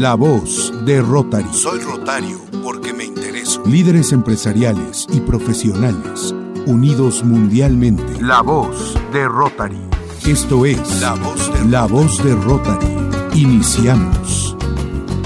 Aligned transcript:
La 0.00 0.14
voz 0.14 0.72
de 0.86 1.02
Rotary. 1.02 1.52
Soy 1.52 1.78
Rotario 1.80 2.38
porque 2.64 2.94
me 2.94 3.04
intereso. 3.04 3.62
Líderes 3.66 4.12
empresariales 4.12 5.06
y 5.12 5.20
profesionales 5.20 6.34
unidos 6.66 7.22
mundialmente. 7.22 8.18
La 8.22 8.40
voz 8.40 8.98
de 9.12 9.28
Rotary. 9.28 9.76
Esto 10.26 10.64
es 10.64 11.02
La 11.02 11.12
voz 11.16 11.52
de, 11.52 11.68
La 11.68 11.84
voz 11.84 12.16
de 12.24 12.34
Rotary. 12.34 12.88
Iniciamos. 13.34 14.39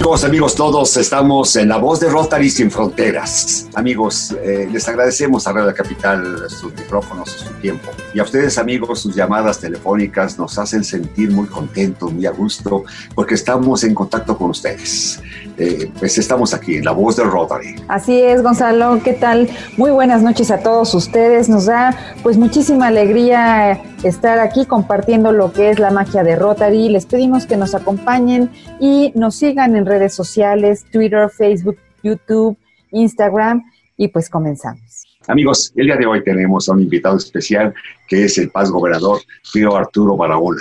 Amigos, 0.04 0.24
amigos 0.24 0.54
todos, 0.54 0.96
estamos 0.98 1.56
en 1.56 1.70
La 1.70 1.78
Voz 1.78 1.98
de 1.98 2.10
Rotary 2.10 2.50
Sin 2.50 2.70
Fronteras. 2.70 3.70
Amigos, 3.74 4.36
eh, 4.44 4.68
les 4.70 4.86
agradecemos 4.86 5.46
a 5.46 5.52
Radio 5.54 5.74
Capital 5.74 6.50
sus 6.50 6.74
micrófonos, 6.74 7.30
su 7.30 7.50
tiempo. 7.54 7.90
Y 8.12 8.18
a 8.18 8.24
ustedes, 8.24 8.58
amigos, 8.58 9.00
sus 9.00 9.14
llamadas 9.14 9.60
telefónicas 9.60 10.38
nos 10.38 10.58
hacen 10.58 10.84
sentir 10.84 11.30
muy 11.30 11.46
contentos, 11.46 12.12
muy 12.12 12.26
a 12.26 12.32
gusto, 12.32 12.84
porque 13.14 13.32
estamos 13.32 13.82
en 13.82 13.94
contacto 13.94 14.36
con 14.36 14.50
ustedes. 14.50 15.22
Eh, 15.56 15.90
pues 15.98 16.18
estamos 16.18 16.52
aquí 16.52 16.76
en 16.76 16.84
La 16.84 16.90
Voz 16.90 17.16
de 17.16 17.24
Rotary. 17.24 17.76
Así 17.86 18.20
es, 18.20 18.42
Gonzalo, 18.42 19.00
¿qué 19.04 19.12
tal? 19.12 19.48
Muy 19.76 19.92
buenas 19.92 20.22
noches 20.22 20.50
a 20.50 20.58
todos 20.58 20.92
ustedes. 20.94 21.48
Nos 21.48 21.66
da 21.66 21.96
pues 22.22 22.36
muchísima 22.36 22.88
alegría 22.88 23.80
estar 24.02 24.40
aquí 24.40 24.66
compartiendo 24.66 25.30
lo 25.32 25.52
que 25.52 25.70
es 25.70 25.78
la 25.78 25.90
magia 25.90 26.24
de 26.24 26.34
Rotary. 26.34 26.88
Les 26.88 27.06
pedimos 27.06 27.46
que 27.46 27.56
nos 27.56 27.74
acompañen 27.74 28.50
y 28.80 29.12
nos 29.14 29.36
sigan 29.36 29.76
en 29.76 29.86
redes 29.86 30.12
sociales, 30.14 30.84
Twitter, 30.90 31.30
Facebook, 31.30 31.76
YouTube, 32.02 32.56
Instagram 32.90 33.62
y 33.96 34.08
pues 34.08 34.28
comenzamos. 34.28 35.04
Amigos, 35.26 35.72
el 35.76 35.86
día 35.86 35.96
de 35.96 36.04
hoy 36.04 36.22
tenemos 36.22 36.68
a 36.68 36.72
un 36.72 36.80
invitado 36.80 37.16
especial 37.16 37.72
que 38.08 38.24
es 38.24 38.36
el 38.38 38.50
paz 38.50 38.70
gobernador 38.70 39.20
Pío 39.52 39.74
Arturo 39.74 40.16
Barahona. 40.16 40.60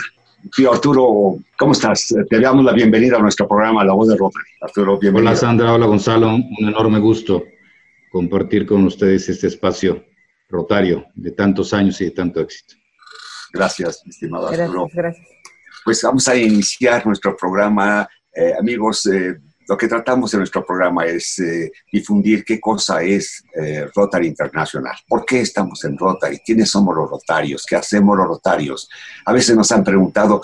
Pío 0.51 0.73
Arturo, 0.73 1.37
¿cómo 1.57 1.71
estás? 1.71 2.13
Te 2.29 2.39
damos 2.39 2.65
la 2.65 2.73
bienvenida 2.73 3.17
a 3.17 3.19
nuestro 3.19 3.47
programa 3.47 3.83
La 3.85 3.93
Voz 3.93 4.09
de 4.09 4.17
Rotary. 4.17 4.45
Arturo, 4.61 4.99
bienvenido. 4.99 5.31
Hola 5.31 5.39
Sandra, 5.39 5.73
hola 5.73 5.85
Gonzalo, 5.85 6.35
un 6.35 6.67
enorme 6.67 6.99
gusto 6.99 7.43
compartir 8.11 8.65
con 8.65 8.83
ustedes 8.83 9.29
este 9.29 9.47
espacio 9.47 10.03
rotario 10.49 11.05
de 11.15 11.31
tantos 11.31 11.73
años 11.73 11.99
y 12.01 12.05
de 12.05 12.11
tanto 12.11 12.41
éxito. 12.41 12.75
Gracias, 13.53 14.03
estimado 14.05 14.47
Arturo. 14.47 14.87
Gracias, 14.91 14.95
gracias. 14.95 15.27
Pues 15.85 16.01
vamos 16.03 16.27
a 16.27 16.35
iniciar 16.35 17.05
nuestro 17.05 17.37
programa. 17.37 18.07
Eh, 18.35 18.53
amigos, 18.59 19.05
eh, 19.05 19.37
lo 19.67 19.77
que 19.77 19.87
tratamos 19.87 20.33
en 20.33 20.39
nuestro 20.39 20.65
programa 20.65 21.05
es 21.05 21.39
eh, 21.39 21.71
difundir 21.91 22.43
qué 22.43 22.59
cosa 22.59 23.01
es 23.01 23.43
eh, 23.55 23.87
Rotary 23.95 24.27
Internacional. 24.27 24.95
¿Por 25.07 25.25
qué 25.25 25.41
estamos 25.41 25.83
en 25.85 25.97
Rotary? 25.97 26.39
¿Quiénes 26.45 26.69
somos 26.69 26.95
los 26.95 27.09
rotarios? 27.09 27.65
¿Qué 27.65 27.75
hacemos 27.75 28.17
los 28.17 28.27
rotarios? 28.27 28.89
A 29.25 29.33
veces 29.33 29.55
nos 29.55 29.71
han 29.71 29.83
preguntado, 29.83 30.41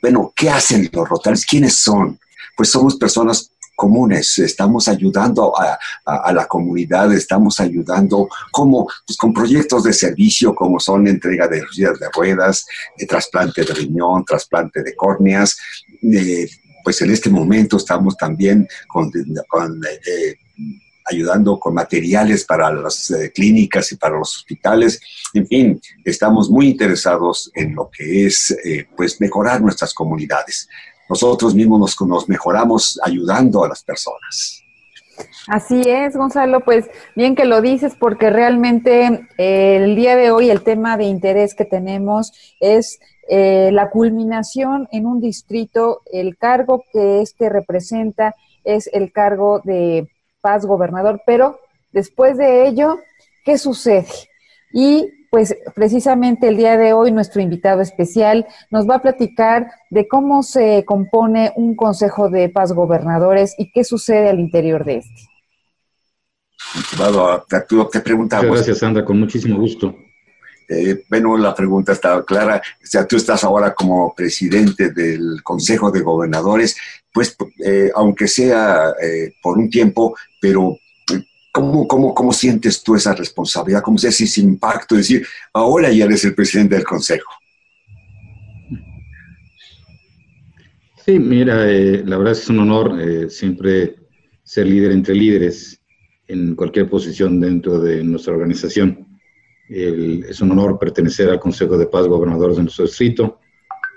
bueno, 0.00 0.32
¿qué 0.36 0.50
hacen 0.50 0.88
los 0.92 1.08
rotarios? 1.08 1.44
¿Quiénes 1.44 1.76
son? 1.76 2.18
Pues 2.56 2.70
somos 2.70 2.96
personas 2.96 3.52
comunes, 3.80 4.38
estamos 4.38 4.88
ayudando 4.88 5.54
a, 5.58 6.32
la 6.34 6.46
comunidad, 6.46 7.10
estamos 7.14 7.60
ayudando 7.60 8.28
como, 8.52 8.86
pues, 9.06 9.16
con 9.16 9.32
proyectos 9.32 9.84
de 9.84 9.94
servicio 9.94 10.54
como 10.54 10.78
son 10.78 11.08
entrega 11.08 11.48
de 11.48 11.62
sillas 11.72 11.98
de 11.98 12.10
ruedas, 12.14 12.66
de 12.98 13.06
trasplante 13.06 13.64
de 13.64 13.72
riñón, 13.72 14.22
trasplante 14.26 14.82
de 14.82 14.94
córneas, 14.94 15.56
eh, 16.02 16.46
pues 16.82 17.00
en 17.02 17.10
este 17.10 17.30
momento 17.30 17.76
estamos 17.76 18.16
también 18.16 18.66
eh, 20.06 20.36
ayudando 21.10 21.58
con 21.58 21.74
materiales 21.74 22.44
para 22.44 22.72
las 22.72 23.10
eh, 23.10 23.32
clínicas 23.34 23.92
y 23.92 23.96
para 23.96 24.18
los 24.18 24.36
hospitales. 24.36 25.00
En 25.34 25.46
fin, 25.46 25.80
estamos 26.04 26.48
muy 26.48 26.68
interesados 26.68 27.50
en 27.54 27.74
lo 27.74 27.90
que 27.90 28.26
es 28.26 28.50
eh, 28.64 28.86
pues 28.96 29.20
mejorar 29.20 29.60
nuestras 29.60 29.92
comunidades. 29.92 30.68
Nosotros 31.08 31.54
mismos 31.54 31.96
nos 32.00 32.28
mejoramos 32.28 32.98
ayudando 33.02 33.64
a 33.64 33.68
las 33.68 33.82
personas. 33.82 34.62
Así 35.48 35.82
es, 35.86 36.16
Gonzalo, 36.16 36.60
pues 36.60 36.90
bien 37.16 37.34
que 37.34 37.44
lo 37.44 37.60
dices 37.60 37.94
porque 37.98 38.30
realmente 38.30 39.28
eh, 39.38 39.76
el 39.76 39.96
día 39.96 40.16
de 40.16 40.30
hoy 40.30 40.50
el 40.50 40.62
tema 40.62 40.96
de 40.96 41.04
interés 41.04 41.54
que 41.54 41.64
tenemos 41.64 42.32
es 42.60 43.00
eh, 43.28 43.70
la 43.72 43.90
culminación 43.90 44.88
en 44.92 45.06
un 45.06 45.20
distrito, 45.20 46.02
el 46.12 46.36
cargo 46.36 46.84
que 46.92 47.20
este 47.20 47.48
representa 47.48 48.34
es 48.64 48.88
el 48.92 49.12
cargo 49.12 49.60
de 49.60 50.08
paz 50.40 50.66
gobernador, 50.66 51.22
pero 51.26 51.60
después 51.92 52.36
de 52.36 52.66
ello, 52.66 52.98
¿qué 53.44 53.58
sucede? 53.58 54.06
Y 54.72 55.08
pues 55.30 55.56
precisamente 55.74 56.48
el 56.48 56.56
día 56.56 56.76
de 56.76 56.92
hoy 56.92 57.12
nuestro 57.12 57.40
invitado 57.40 57.80
especial 57.80 58.46
nos 58.70 58.88
va 58.88 58.96
a 58.96 59.02
platicar 59.02 59.70
de 59.88 60.08
cómo 60.08 60.42
se 60.42 60.84
compone 60.84 61.52
un 61.56 61.76
consejo 61.76 62.28
de 62.28 62.48
paz 62.48 62.72
gobernadores 62.72 63.54
y 63.56 63.70
qué 63.70 63.84
sucede 63.84 64.28
al 64.28 64.40
interior 64.40 64.84
de 64.84 64.98
este. 64.98 65.30
Estimado 66.76 67.44
Arturo, 67.50 67.88
te 67.88 68.00
preguntamos. 68.00 68.46
Muchas 68.46 68.66
gracias, 68.66 68.78
Sandra, 68.78 69.04
con 69.04 69.18
muchísimo 69.18 69.58
gusto. 69.58 69.94
Eh, 70.68 71.04
bueno, 71.08 71.36
la 71.36 71.54
pregunta 71.54 71.92
está 71.92 72.22
clara. 72.24 72.62
O 72.82 72.86
sea, 72.86 73.06
tú 73.06 73.16
estás 73.16 73.42
ahora 73.44 73.74
como 73.74 74.14
presidente 74.14 74.90
del 74.90 75.42
Consejo 75.42 75.90
de 75.90 76.00
Gobernadores, 76.00 76.76
pues, 77.12 77.36
eh, 77.64 77.90
aunque 77.94 78.28
sea 78.28 78.94
eh, 79.02 79.32
por 79.42 79.58
un 79.58 79.68
tiempo, 79.68 80.14
pero 80.40 80.76
¿cómo, 81.52 81.86
cómo, 81.86 82.14
¿cómo 82.14 82.32
sientes 82.32 82.82
tú 82.82 82.94
esa 82.94 83.14
responsabilidad? 83.14 83.82
¿Cómo 83.82 83.98
sientes 83.98 84.20
ese 84.20 84.40
impacto? 84.40 84.96
Es 84.96 85.08
decir, 85.08 85.26
ahora 85.52 85.90
ya 85.90 86.04
eres 86.04 86.24
el 86.24 86.34
presidente 86.34 86.74
del 86.74 86.84
Consejo. 86.84 87.30
Sí, 91.04 91.18
mira, 91.18 91.68
eh, 91.70 92.02
la 92.04 92.18
verdad 92.18 92.34
es 92.34 92.48
un 92.48 92.60
honor 92.60 93.30
siempre 93.30 93.96
ser 94.42 94.66
líder 94.66 94.92
entre 94.92 95.14
líderes 95.14 95.80
en 96.26 96.54
cualquier 96.54 96.88
posición 96.88 97.40
dentro 97.40 97.80
de 97.80 98.04
nuestra 98.04 98.32
organización. 98.32 99.06
Es 99.68 100.40
un 100.40 100.50
honor 100.50 100.78
pertenecer 100.78 101.30
al 101.30 101.40
Consejo 101.40 101.78
de 101.78 101.86
Paz 101.86 102.06
Gobernadores 102.06 102.56
de 102.56 102.64
nuestro 102.64 102.84
distrito. 102.84 103.38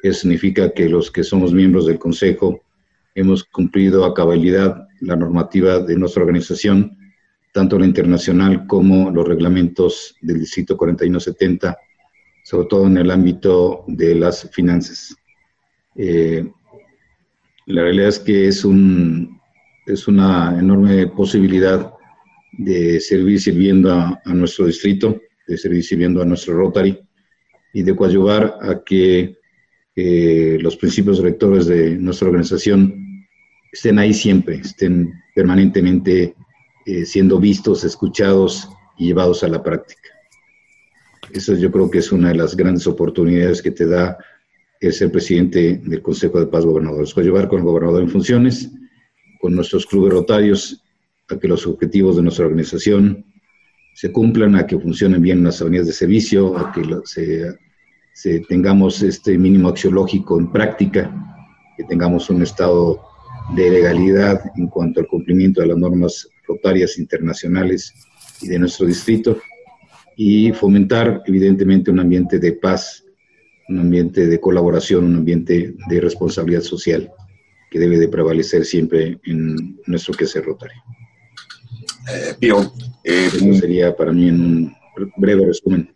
Eso 0.03 0.22
significa 0.22 0.72
que 0.72 0.90
los 0.90 1.09
que 1.09 1.24
somos 1.24 1.53
miembros 1.53 1.88
del 1.88 1.97
Consejo 1.97 2.62
hemos 3.16 3.44
cumplido 3.44 4.06
a 4.06 4.13
cabalidad 4.13 4.88
la 5.02 5.16
normativa 5.16 5.80
de 5.80 5.96
nuestra 5.96 6.22
organización, 6.22 6.97
tanto 7.53 7.80
la 7.80 7.86
internacional 7.86 8.68
como 8.68 9.09
los 9.12 9.28
reglamentos 9.28 10.16
del 10.22 10.40
Distrito 10.41 10.75
4170, 10.75 11.78
sobre 12.44 12.68
todo 12.68 12.88
en 12.88 12.97
el 12.97 13.12
ámbito 13.12 13.86
de 13.88 14.16
las 14.16 14.50
finanzas. 14.52 15.16
Eh, 15.96 16.46
la 17.68 17.84
realidad 17.84 18.09
es 18.09 18.19
que 18.19 18.47
es, 18.47 18.66
un, 18.66 19.40
es 19.86 20.08
una 20.08 20.59
enorme 20.59 21.08
posibilidad 21.08 21.94
de 22.58 23.00
servir 23.00 23.40
sirviendo 23.40 23.94
a, 23.94 24.22
a 24.25 24.34
nuestro 24.34 24.66
distrito 24.66 25.18
de 25.47 25.58
servir 25.58 25.84
sirviendo 25.84 26.22
a 26.22 26.25
nuestro 26.25 26.56
Rotary 26.56 26.97
y 27.74 27.84
de 27.84 27.96
coadyuvar 27.96 28.58
a 28.62 28.84
que 28.84 29.38
eh, 29.96 30.58
los 30.62 30.78
principios 30.78 31.19
rectores 31.19 31.68
de 31.68 31.92
nuestra 31.97 32.28
organización 32.28 33.28
estén 33.72 34.00
ahí 34.00 34.13
siempre, 34.13 34.56
estén 34.56 35.12
permanentemente 35.36 36.36
eh, 36.86 37.06
siendo 37.06 37.40
vistos, 37.40 37.84
escuchados 37.84 38.70
y 38.98 39.08
llevados 39.08 39.44
a 39.44 39.48
la 39.48 39.64
práctica. 39.64 40.10
Eso 41.32 41.56
yo 41.56 41.72
creo 41.72 41.90
que 41.90 42.00
es 42.00 42.12
una 42.12 42.30
de 42.30 42.36
las 42.36 42.56
grandes 42.56 42.86
oportunidades 42.88 43.62
que 43.62 43.72
te 43.72 43.88
da 43.88 44.18
el 44.80 44.92
ser 44.92 45.12
presidente 45.12 45.82
del 45.84 46.02
Consejo 46.02 46.40
de 46.40 46.48
Paz 46.48 46.66
Gobernadores, 46.66 47.14
coadyuvar 47.14 47.48
con 47.48 47.60
el 47.60 47.66
gobernador 47.66 48.04
en 48.04 48.10
funciones, 48.10 48.70
con 49.40 49.56
nuestros 49.56 49.86
clubes 49.86 50.12
rotarios, 50.12 50.84
a 51.30 51.40
que 51.40 51.48
los 51.48 51.66
objetivos 51.66 52.18
de 52.18 52.24
nuestra 52.24 52.46
organización 52.46 53.26
se 53.96 54.12
cumplan, 54.12 54.56
a 54.56 54.68
que 54.68 54.78
funcionen 54.78 55.22
bien 55.22 55.44
las 55.44 55.62
avenidas 55.62 55.88
de 55.88 55.94
servicio, 55.94 56.58
a 56.58 56.72
que 56.74 56.84
se, 57.06 57.56
se 58.14 58.40
tengamos 58.42 59.02
este 59.02 59.38
mínimo 59.38 59.70
axiológico 59.70 60.38
en 60.38 60.52
práctica, 60.52 61.10
que 61.78 61.86
tengamos 61.86 62.30
un 62.30 62.42
estado 62.42 63.02
de 63.56 63.69
legalidad 63.69 64.42
en 64.56 64.68
cuanto 64.68 65.00
al 65.00 65.07
cumplimiento 65.07 65.62
de 65.62 65.68
las 65.68 65.78
normas 65.78 66.28
rotarias 66.54 66.98
internacionales 66.98 67.94
y 68.42 68.48
de 68.48 68.60
nuestro 68.60 68.86
distrito, 68.86 69.42
y 70.16 70.52
fomentar 70.52 71.24
evidentemente 71.26 71.92
un 71.92 72.00
ambiente 72.00 72.40
de 72.40 72.54
paz, 72.54 73.04
un 73.70 73.80
ambiente 73.80 74.28
de 74.28 74.40
colaboración, 74.40 75.06
un 75.06 75.16
ambiente 75.16 75.76
de 75.90 76.02
responsabilidad 76.02 76.62
social 76.62 77.12
que 77.72 77.80
debe 77.80 77.98
de 77.98 78.08
prevalecer 78.08 78.66
siempre 78.66 79.20
en 79.26 79.80
nuestro 79.88 80.14
quehacer 80.14 80.46
rotario. 80.46 80.82
Eh, 82.12 82.36
Pío, 82.40 82.74
eh, 83.04 83.28
Eso 83.28 83.54
sería 83.56 83.96
para 83.96 84.12
mí 84.12 84.28
en 84.28 84.42
un 84.42 84.76
breve 85.18 85.46
resumen. 85.46 85.90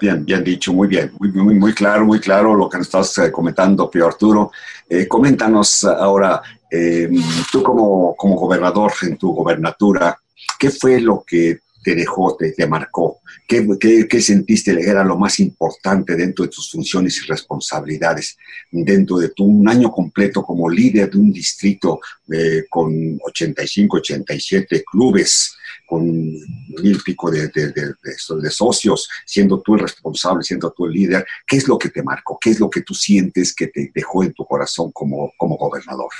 Bien, 0.00 0.24
bien 0.24 0.44
dicho, 0.44 0.72
muy 0.72 0.88
bien, 0.88 1.10
muy, 1.18 1.32
muy, 1.32 1.54
muy 1.54 1.72
claro, 1.72 2.04
muy 2.04 2.20
claro 2.20 2.54
lo 2.54 2.68
que 2.68 2.78
nos 2.78 2.86
estás 2.86 3.16
eh, 3.18 3.32
comentando, 3.32 3.90
Pío 3.90 4.06
Arturo. 4.06 4.50
Eh, 4.88 5.08
coméntanos 5.08 5.84
ahora, 5.84 6.42
eh, 6.70 7.10
tú 7.50 7.62
como, 7.62 8.14
como 8.16 8.36
gobernador 8.36 8.92
en 9.02 9.16
tu 9.16 9.32
gobernatura, 9.32 10.18
¿qué 10.58 10.70
fue 10.70 11.00
lo 11.00 11.24
que 11.26 11.60
te 11.82 11.94
dejó, 11.94 12.36
te, 12.36 12.66
marcó? 12.66 13.20
¿Qué, 13.48 13.66
¿Qué, 13.80 14.06
qué, 14.06 14.20
sentiste 14.20 14.72
era 14.72 15.02
lo 15.02 15.16
más 15.16 15.40
importante 15.40 16.14
dentro 16.14 16.44
de 16.44 16.50
tus 16.50 16.70
funciones 16.70 17.18
y 17.18 17.26
responsabilidades? 17.26 18.36
Dentro 18.70 19.18
de 19.18 19.30
tu 19.30 19.44
un 19.44 19.68
año 19.68 19.90
completo 19.90 20.42
como 20.42 20.68
líder 20.68 21.10
de 21.10 21.18
un 21.18 21.32
distrito 21.32 22.00
eh, 22.32 22.64
con 22.68 23.18
85, 23.24 23.96
87 23.96 24.84
clubes, 24.84 25.56
con 25.86 26.04
mil 26.04 27.00
pico 27.04 27.30
de, 27.30 27.48
de, 27.48 27.72
de, 27.72 27.94
de, 28.02 28.50
socios, 28.50 29.08
siendo 29.26 29.60
tú 29.60 29.74
el 29.74 29.80
responsable, 29.80 30.44
siendo 30.44 30.70
tú 30.70 30.86
el 30.86 30.92
líder, 30.92 31.26
¿qué 31.46 31.56
es 31.56 31.66
lo 31.66 31.78
que 31.78 31.88
te 31.88 32.02
marcó? 32.02 32.38
¿Qué 32.40 32.50
es 32.50 32.60
lo 32.60 32.70
que 32.70 32.82
tú 32.82 32.94
sientes 32.94 33.54
que 33.54 33.66
te 33.68 33.90
dejó 33.92 34.22
en 34.22 34.32
tu 34.32 34.44
corazón 34.44 34.92
como, 34.92 35.32
como 35.36 35.56
gobernador? 35.56 36.10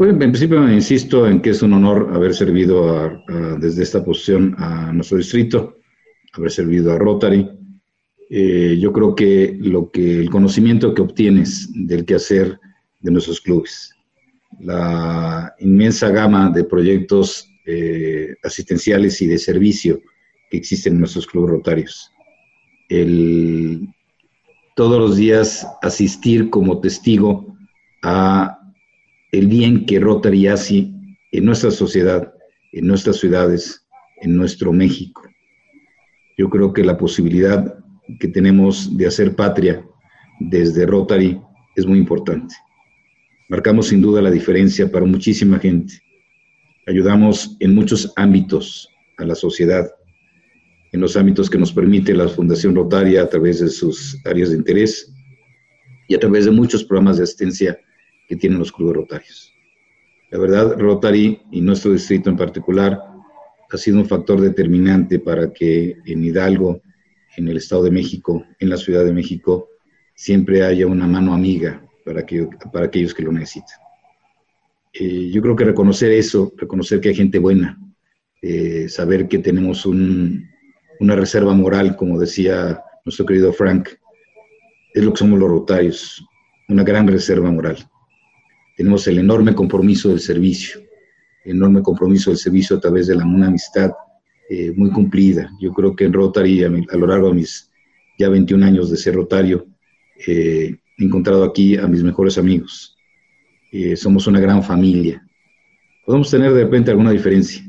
Pues 0.00 0.12
en 0.12 0.18
principio 0.18 0.66
insisto 0.72 1.28
en 1.28 1.42
que 1.42 1.50
es 1.50 1.60
un 1.60 1.74
honor 1.74 2.12
haber 2.14 2.32
servido 2.32 2.96
a, 2.96 3.22
a, 3.28 3.56
desde 3.60 3.82
esta 3.82 4.02
posición 4.02 4.54
a 4.56 4.90
nuestro 4.94 5.18
distrito, 5.18 5.76
haber 6.32 6.50
servido 6.50 6.94
a 6.94 6.98
Rotary. 6.98 7.46
Eh, 8.30 8.78
yo 8.80 8.94
creo 8.94 9.14
que 9.14 9.58
lo 9.60 9.90
que 9.90 10.20
el 10.20 10.30
conocimiento 10.30 10.94
que 10.94 11.02
obtienes 11.02 11.68
del 11.74 12.06
quehacer 12.06 12.58
de 13.00 13.10
nuestros 13.10 13.42
clubes, 13.42 13.94
la 14.60 15.54
inmensa 15.58 16.08
gama 16.08 16.48
de 16.48 16.64
proyectos 16.64 17.46
eh, 17.66 18.36
asistenciales 18.42 19.20
y 19.20 19.26
de 19.26 19.36
servicio 19.36 20.00
que 20.50 20.56
existen 20.56 20.94
en 20.94 21.00
nuestros 21.00 21.26
clubes 21.26 21.50
rotarios. 21.50 22.10
El, 22.88 23.86
todos 24.76 24.98
los 24.98 25.18
días 25.18 25.66
asistir 25.82 26.48
como 26.48 26.80
testigo 26.80 27.54
a 28.02 28.59
el 29.32 29.46
bien 29.46 29.86
que 29.86 30.00
Rotary 30.00 30.46
hace 30.46 30.90
en 31.32 31.44
nuestra 31.44 31.70
sociedad, 31.70 32.32
en 32.72 32.86
nuestras 32.86 33.16
ciudades, 33.16 33.86
en 34.20 34.36
nuestro 34.36 34.72
México. 34.72 35.22
Yo 36.36 36.48
creo 36.50 36.72
que 36.72 36.84
la 36.84 36.98
posibilidad 36.98 37.78
que 38.18 38.28
tenemos 38.28 38.96
de 38.96 39.06
hacer 39.06 39.36
patria 39.36 39.84
desde 40.40 40.86
Rotary 40.86 41.40
es 41.76 41.86
muy 41.86 41.98
importante. 41.98 42.54
Marcamos 43.48 43.88
sin 43.88 44.00
duda 44.00 44.22
la 44.22 44.30
diferencia 44.30 44.90
para 44.90 45.06
muchísima 45.06 45.58
gente 45.58 46.00
ayudamos 46.90 47.56
en 47.60 47.74
muchos 47.74 48.12
ámbitos 48.16 48.88
a 49.18 49.24
la 49.24 49.34
sociedad, 49.34 49.88
en 50.92 51.00
los 51.00 51.16
ámbitos 51.16 51.48
que 51.48 51.58
nos 51.58 51.72
permite 51.72 52.14
la 52.14 52.28
Fundación 52.28 52.74
Rotaria 52.74 53.22
a 53.22 53.28
través 53.28 53.60
de 53.60 53.68
sus 53.68 54.18
áreas 54.24 54.50
de 54.50 54.56
interés 54.56 55.12
y 56.08 56.14
a 56.14 56.18
través 56.18 56.46
de 56.46 56.50
muchos 56.50 56.82
programas 56.82 57.18
de 57.18 57.24
asistencia 57.24 57.78
que 58.30 58.36
tienen 58.36 58.60
los 58.60 58.70
clubes 58.70 58.94
rotarios. 58.94 59.52
La 60.30 60.38
verdad, 60.38 60.78
Rotary 60.78 61.42
y 61.50 61.60
nuestro 61.60 61.90
distrito 61.90 62.30
en 62.30 62.36
particular 62.36 63.02
ha 63.68 63.76
sido 63.76 63.98
un 63.98 64.06
factor 64.06 64.40
determinante 64.40 65.18
para 65.18 65.52
que 65.52 65.96
en 66.06 66.22
Hidalgo, 66.22 66.80
en 67.36 67.48
el 67.48 67.56
Estado 67.56 67.82
de 67.82 67.90
México, 67.90 68.46
en 68.60 68.70
la 68.70 68.76
Ciudad 68.76 69.04
de 69.04 69.12
México, 69.12 69.70
siempre 70.14 70.62
haya 70.64 70.86
una 70.86 71.08
mano 71.08 71.34
amiga 71.34 71.84
para, 72.04 72.24
que, 72.24 72.48
para 72.72 72.86
aquellos 72.86 73.12
que 73.12 73.24
lo 73.24 73.32
necesitan. 73.32 73.80
Eh, 74.92 75.28
yo 75.32 75.42
creo 75.42 75.56
que 75.56 75.64
reconocer 75.64 76.12
eso, 76.12 76.52
reconocer 76.56 77.00
que 77.00 77.08
hay 77.08 77.16
gente 77.16 77.40
buena, 77.40 77.80
eh, 78.42 78.88
saber 78.88 79.26
que 79.26 79.38
tenemos 79.38 79.86
un, 79.86 80.48
una 81.00 81.16
reserva 81.16 81.52
moral, 81.52 81.96
como 81.96 82.16
decía 82.16 82.80
nuestro 83.04 83.26
querido 83.26 83.52
Frank, 83.52 83.88
es 84.94 85.02
lo 85.02 85.12
que 85.12 85.18
somos 85.18 85.40
los 85.40 85.50
rotarios, 85.50 86.24
una 86.68 86.84
gran 86.84 87.08
reserva 87.08 87.50
moral. 87.50 87.90
Tenemos 88.80 89.06
el 89.08 89.18
enorme 89.18 89.54
compromiso 89.54 90.08
del 90.08 90.20
servicio, 90.20 90.80
enorme 91.44 91.82
compromiso 91.82 92.30
del 92.30 92.38
servicio 92.38 92.78
a 92.78 92.80
través 92.80 93.08
de 93.08 93.14
la, 93.14 93.26
una 93.26 93.48
amistad 93.48 93.90
eh, 94.48 94.72
muy 94.74 94.88
cumplida. 94.90 95.50
Yo 95.60 95.70
creo 95.74 95.94
que 95.94 96.06
en 96.06 96.14
Rotary, 96.14 96.64
a, 96.64 96.96
lo 96.96 97.06
largo 97.06 97.28
de 97.28 97.34
mis 97.34 97.70
ya 98.18 98.30
21 98.30 98.64
años 98.64 98.90
de 98.90 98.96
ser 98.96 99.16
rotario, 99.16 99.66
he 100.26 100.78
encontrado 100.96 101.44
aquí 101.44 101.76
a 101.76 101.86
mis 101.86 102.02
mejores 102.02 102.38
amigos 102.38 102.96
eh, 103.70 103.96
somos 103.96 104.26
una 104.26 104.40
gran 104.40 104.62
familia. 104.62 105.22
Podemos 106.06 106.30
tener 106.30 106.54
de 106.54 106.64
repente 106.64 106.90
alguna 106.90 107.10
diferencia, 107.10 107.62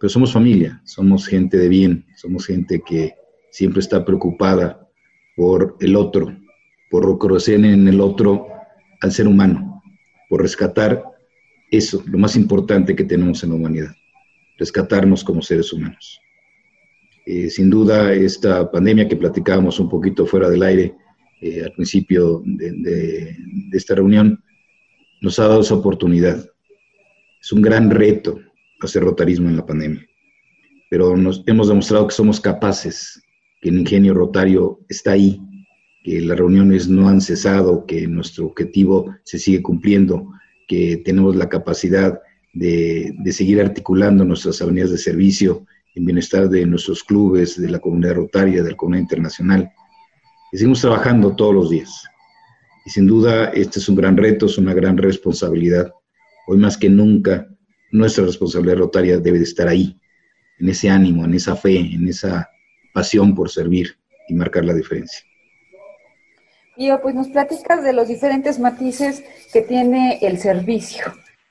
pero 0.00 0.08
somos 0.08 0.32
familia, 0.32 0.80
somos 0.86 1.26
gente 1.26 1.58
de 1.58 1.68
bien, 1.68 2.06
somos 2.16 2.46
gente 2.46 2.80
que 2.80 3.12
siempre 3.50 3.80
está 3.80 4.06
preocupada 4.06 4.88
por 5.36 5.76
el 5.80 5.96
otro, 5.96 6.34
por 6.90 7.06
reconocer 7.06 7.62
en 7.62 7.86
el 7.86 8.00
otro 8.00 8.46
al 9.02 9.12
ser 9.12 9.28
humano, 9.28 9.69
por 10.30 10.40
rescatar 10.40 11.02
eso, 11.72 12.02
lo 12.06 12.16
más 12.16 12.36
importante 12.36 12.94
que 12.94 13.04
tenemos 13.04 13.42
en 13.42 13.50
la 13.50 13.56
humanidad, 13.56 13.94
rescatarnos 14.58 15.24
como 15.24 15.42
seres 15.42 15.72
humanos. 15.72 16.20
Eh, 17.26 17.50
sin 17.50 17.68
duda, 17.68 18.14
esta 18.14 18.70
pandemia 18.70 19.08
que 19.08 19.16
platicábamos 19.16 19.78
un 19.80 19.88
poquito 19.88 20.24
fuera 20.24 20.48
del 20.48 20.62
aire 20.62 20.94
eh, 21.42 21.64
al 21.64 21.72
principio 21.72 22.42
de, 22.44 22.70
de, 22.72 23.36
esta 23.72 23.96
reunión, 23.96 24.42
nos 25.20 25.38
ha 25.38 25.48
dado 25.48 25.62
esa 25.62 25.74
oportunidad. 25.74 26.44
Es 27.42 27.52
un 27.52 27.60
gran 27.60 27.90
reto 27.90 28.38
hacer 28.80 29.02
rotarismo 29.02 29.48
en 29.48 29.56
la 29.56 29.66
pandemia, 29.66 30.06
pero 30.90 31.16
nos 31.16 31.42
hemos 31.46 31.68
demostrado 31.68 32.06
que 32.06 32.14
somos 32.14 32.40
capaces, 32.40 33.20
que 33.60 33.68
el 33.68 33.80
ingenio 33.80 34.14
rotario 34.14 34.78
está 34.88 35.12
ahí, 35.12 35.40
que 36.02 36.20
las 36.20 36.38
reuniones 36.38 36.88
no 36.88 37.08
han 37.08 37.20
cesado, 37.20 37.84
que 37.86 38.06
nuestro 38.06 38.46
objetivo 38.46 39.14
se 39.24 39.38
sigue 39.38 39.62
cumpliendo, 39.62 40.32
que 40.66 40.98
tenemos 41.04 41.36
la 41.36 41.48
capacidad 41.48 42.20
de, 42.54 43.14
de 43.18 43.32
seguir 43.32 43.60
articulando 43.60 44.24
nuestras 44.24 44.60
avenidas 44.62 44.90
de 44.90 44.98
servicio 44.98 45.66
en 45.94 46.04
bienestar 46.04 46.48
de 46.48 46.66
nuestros 46.66 47.04
clubes, 47.04 47.60
de 47.60 47.68
la 47.68 47.78
comunidad 47.78 48.14
rotaria, 48.14 48.62
de 48.62 48.70
la 48.70 48.76
comunidad 48.76 49.02
internacional. 49.02 49.70
Seguimos 50.52 50.80
trabajando 50.80 51.34
todos 51.34 51.54
los 51.54 51.70
días. 51.70 52.04
Y 52.86 52.90
sin 52.90 53.06
duda, 53.06 53.46
este 53.50 53.78
es 53.78 53.88
un 53.88 53.96
gran 53.96 54.16
reto, 54.16 54.46
es 54.46 54.58
una 54.58 54.74
gran 54.74 54.96
responsabilidad. 54.96 55.92
Hoy 56.46 56.58
más 56.58 56.76
que 56.76 56.88
nunca, 56.88 57.48
nuestra 57.92 58.24
responsabilidad 58.24 58.78
rotaria 58.78 59.18
debe 59.18 59.38
de 59.38 59.44
estar 59.44 59.68
ahí, 59.68 59.98
en 60.58 60.68
ese 60.68 60.88
ánimo, 60.88 61.24
en 61.24 61.34
esa 61.34 61.56
fe, 61.56 61.78
en 61.78 62.08
esa 62.08 62.48
pasión 62.94 63.34
por 63.34 63.50
servir 63.50 63.96
y 64.28 64.34
marcar 64.34 64.64
la 64.64 64.74
diferencia. 64.74 65.20
Pío, 66.80 66.98
pues 67.02 67.14
nos 67.14 67.28
platicas 67.28 67.84
de 67.84 67.92
los 67.92 68.08
diferentes 68.08 68.58
matices 68.58 69.22
que 69.52 69.60
tiene 69.60 70.18
el 70.22 70.38
servicio 70.38 71.04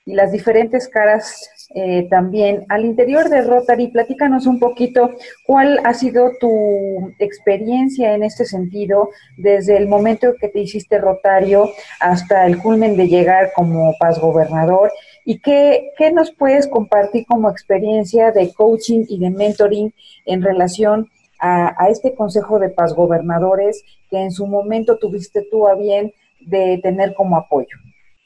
y 0.04 0.16
las 0.16 0.32
diferentes 0.32 0.88
caras 0.88 1.48
eh, 1.76 2.08
también. 2.10 2.66
Al 2.68 2.84
interior 2.84 3.30
de 3.30 3.44
Rotary, 3.44 3.90
platícanos 3.90 4.48
un 4.48 4.58
poquito 4.58 5.12
cuál 5.46 5.82
ha 5.84 5.94
sido 5.94 6.32
tu 6.40 7.14
experiencia 7.20 8.16
en 8.16 8.24
este 8.24 8.44
sentido 8.44 9.12
desde 9.38 9.78
el 9.78 9.88
momento 9.88 10.34
que 10.42 10.48
te 10.48 10.62
hiciste 10.62 10.98
rotario 10.98 11.70
hasta 12.00 12.48
el 12.48 12.58
culmen 12.58 12.98
de 12.98 13.08
llegar 13.08 13.52
como 13.56 13.94
paz 14.00 14.20
gobernador 14.20 14.92
y 15.26 15.42
qué, 15.42 15.92
qué 15.96 16.12
nos 16.12 16.32
puedes 16.32 16.66
compartir 16.66 17.28
como 17.28 17.52
experiencia 17.52 18.32
de 18.32 18.52
coaching 18.52 19.06
y 19.08 19.20
de 19.20 19.30
mentoring 19.30 19.94
en 20.26 20.42
relación 20.42 21.08
a, 21.40 21.76
a 21.78 21.90
este 21.90 22.16
Consejo 22.16 22.60
de 22.60 22.70
Paz 22.70 22.94
Gobernadores 22.94 23.84
que 24.10 24.22
en 24.22 24.32
su 24.32 24.48
momento 24.48 24.98
tuviste 24.98 25.48
tú 25.50 25.68
a 25.68 25.76
bien 25.76 26.14
de 26.42 26.80
tener 26.82 27.14
como 27.14 27.38
apoyo. 27.38 27.78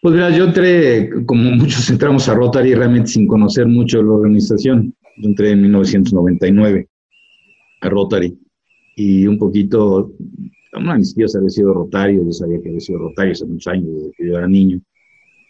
Pues 0.01 0.15
mira, 0.15 0.29
yo 0.32 0.46
entré, 0.46 1.10
como 1.25 1.51
muchos 1.51 1.89
entramos 1.89 2.27
a 2.27 2.34
Rotary 2.34 2.75
realmente 2.75 3.08
sin 3.08 3.25
conocer 3.25 3.67
mucho 3.67 4.00
de 4.00 4.03
la 4.03 4.12
organización. 4.12 4.93
Yo 5.17 5.29
entré 5.29 5.51
en 5.51 5.62
1999 5.62 6.89
a 7.79 7.89
Rotary 7.89 8.38
y 8.98 9.25
un 9.27 9.38
poquito, 9.38 10.12
no, 10.74 10.98
ni 10.98 11.05
siquiera 11.05 11.29
había 11.38 11.50
sido 11.50 11.74
Rotario, 11.74 12.24
yo 12.25 12.32
sabía 12.34 12.62
que 12.62 12.67
había 12.67 12.82
sido 12.82 13.00
Rotario 13.00 13.32
hace 13.32 13.46
muchos 13.46 13.72
años, 13.72 13.88
desde 13.96 14.12
que 14.17 14.27
yo 14.27 14.38
era 14.38 14.48
niño. 14.48 14.82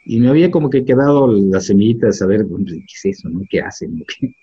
Y 0.05 0.19
me 0.19 0.29
había 0.29 0.51
como 0.51 0.69
que 0.69 0.85
quedado 0.85 1.31
la 1.31 1.59
semillita 1.59 2.07
de 2.07 2.13
saber 2.13 2.45
qué 2.45 2.75
es 2.75 3.05
eso, 3.05 3.29
¿no? 3.29 3.41
¿Qué 3.49 3.59
hacen? 3.59 4.03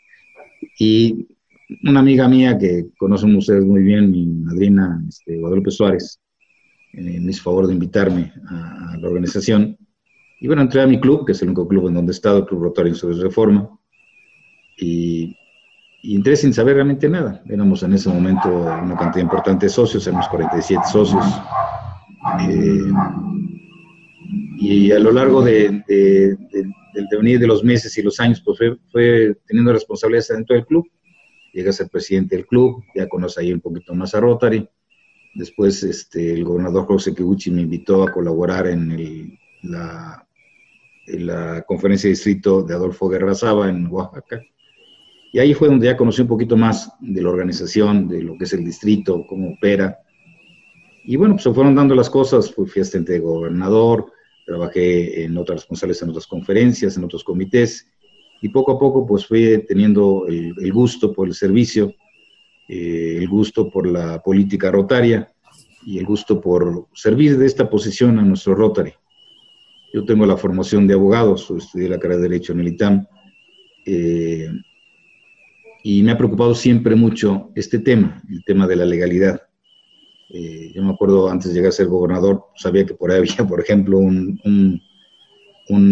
Y 0.79 1.27
una 1.85 2.01
amiga 2.01 2.29
mía 2.29 2.59
que 2.59 2.87
conocen 2.99 3.37
ustedes 3.37 3.65
muy 3.65 3.83
bien, 3.83 4.11
mi 4.11 4.27
madrina 4.27 5.03
este, 5.09 5.39
Guadalupe 5.39 5.71
Suárez, 5.71 6.21
eh, 6.93 7.21
me 7.21 7.31
hizo 7.31 7.43
favor 7.43 7.67
de 7.67 7.75
invitarme 7.75 8.33
a, 8.49 8.93
a 8.93 8.97
la 8.97 9.09
organización 9.09 9.77
y 10.41 10.47
bueno, 10.47 10.63
entré 10.63 10.81
a 10.81 10.87
mi 10.87 10.99
club, 10.99 11.27
que 11.27 11.33
es 11.33 11.43
el 11.43 11.49
único 11.49 11.69
club 11.69 11.89
en 11.89 11.95
donde 11.95 12.13
he 12.13 12.15
estado, 12.15 12.39
el 12.39 12.47
Club 12.47 12.63
Rotario 12.63 12.95
de 12.95 13.23
Reforma, 13.23 13.69
y, 14.79 15.37
y, 16.03 16.17
entré 16.17 16.35
sin 16.35 16.55
saber 16.55 16.77
realmente 16.77 17.11
nada. 17.11 17.43
Éramos 17.47 17.83
en 17.83 17.93
ese 17.93 18.09
momento 18.09 18.49
una 18.49 18.97
cantidad 18.97 19.23
importante 19.23 19.67
de 19.67 19.71
socios, 19.71 20.07
éramos 20.07 20.29
47 20.29 20.83
socios. 20.91 21.25
Eh, 22.49 22.91
y 24.57 24.93
a 24.93 24.99
lo 24.99 25.13
largo 25.13 25.43
de, 25.43 25.83
de, 25.87 26.37
de, 26.37 26.65
del 26.95 27.07
devenir 27.11 27.39
de 27.39 27.47
los 27.47 27.63
meses 27.63 27.97
y 27.99 28.03
los 28.03 28.19
años, 28.19 28.41
pues 28.43 28.57
fue, 28.57 28.79
fue 28.91 29.37
teniendo 29.47 29.75
responsabilidades 29.75 30.29
dentro 30.29 30.57
del 30.57 30.65
club. 30.65 30.87
Llegué 31.53 31.71
a 31.71 31.73
ser 31.73 31.89
presidente 31.89 32.37
del 32.37 32.47
club, 32.47 32.85
ya 32.95 33.09
conoce 33.09 33.41
ahí 33.41 33.53
un 33.53 33.61
poquito 33.61 33.95
más 33.95 34.15
a 34.15 34.21
Rotary. 34.21 34.69
Después 35.35 35.83
este, 35.83 36.33
el 36.33 36.45
gobernador 36.45 36.87
José 36.87 37.15
Kiguchi 37.15 37.51
me 37.51 37.63
invitó 37.63 38.03
a 38.03 38.13
colaborar 38.13 38.67
en 38.67 38.91
el, 38.93 39.39
la 39.63 40.27
en 41.13 41.27
la 41.27 41.63
conferencia 41.63 42.09
de 42.09 42.13
distrito 42.13 42.63
de 42.63 42.75
Adolfo 42.75 43.09
Guerra 43.09 43.35
Saba 43.35 43.69
en 43.69 43.87
Oaxaca. 43.87 44.41
Y 45.33 45.39
ahí 45.39 45.55
fue 45.55 45.69
donde 45.69 45.87
ya 45.87 45.97
conocí 45.97 46.23
un 46.23 46.29
poquito 46.29 46.57
más 46.57 46.93
de 47.01 47.23
la 47.23 47.31
organización, 47.31 48.09
de 48.09 48.23
lo 48.23 48.37
que 48.37 48.45
es 48.45 48.53
el 48.53 48.65
distrito, 48.65 49.25
cómo 49.29 49.53
opera. 49.53 49.99
Y 51.05 51.17
bueno, 51.17 51.35
pues 51.35 51.45
se 51.45 51.53
fueron 51.53 51.75
dando 51.75 51.95
las 51.95 52.11
cosas, 52.11 52.53
fui 52.53 52.65
asistente 52.65 53.13
de 53.13 53.21
gobernador, 53.21 54.13
trabajé 54.45 55.25
en 55.25 55.37
otras 55.37 55.61
responsables 55.61 56.03
en 56.03 56.11
otras 56.11 56.27
conferencias, 56.27 56.97
en 56.97 57.05
otros 57.05 57.23
comités, 57.23 57.90
y 58.43 58.49
poco 58.49 58.73
a 58.73 58.79
poco 58.79 59.07
pues 59.07 59.27
fui 59.27 59.65
teniendo 59.67 60.27
el, 60.27 60.73
gusto 60.73 61.13
por 61.13 61.29
el 61.29 61.35
servicio, 61.35 61.95
eh, 62.69 63.17
el 63.19 63.29
gusto 63.29 63.71
por 63.71 63.87
la 63.87 64.23
política 64.23 64.71
rotaria 64.71 65.29
y 65.85 65.99
el 65.99 66.07
gusto 66.07 66.41
por 66.41 66.87
servir 66.95 67.39
de 67.39 67.47
esta 67.47 67.69
posición 67.69 68.19
a 68.19 68.23
nuestro 68.23 68.55
Rotary. 68.55 68.93
Yo 69.93 70.05
tengo 70.05 70.25
la 70.25 70.37
formación 70.37 70.87
de 70.87 70.95
abogado, 70.95 71.35
estudié 71.35 71.89
la 71.89 71.99
carrera 71.99 72.21
de 72.21 72.29
Derecho 72.29 72.53
en 72.53 72.61
el 72.61 72.69
ITAM, 72.69 73.07
eh, 73.87 74.51
y 75.83 76.03
me 76.03 76.13
ha 76.13 76.19
preocupado 76.19 76.55
siempre 76.55 76.95
mucho 76.95 77.51
este 77.55 77.79
tema, 77.79 78.23
el 78.31 78.45
tema 78.45 78.67
de 78.67 78.77
la 78.77 78.85
legalidad. 78.85 79.41
Eh, 80.29 80.73
yo 80.75 80.83
me 80.83 80.93
acuerdo 80.93 81.29
antes 81.29 81.49
de 81.49 81.55
llegar 81.55 81.71
a 81.71 81.73
ser 81.73 81.87
gobernador, 81.87 82.45
sabía 82.55 82.87
que 82.87 82.95
por 82.95 83.11
ahí 83.11 83.19
había, 83.19 83.47
por 83.49 83.61
ejemplo, 83.61 83.99
un, 83.99 84.81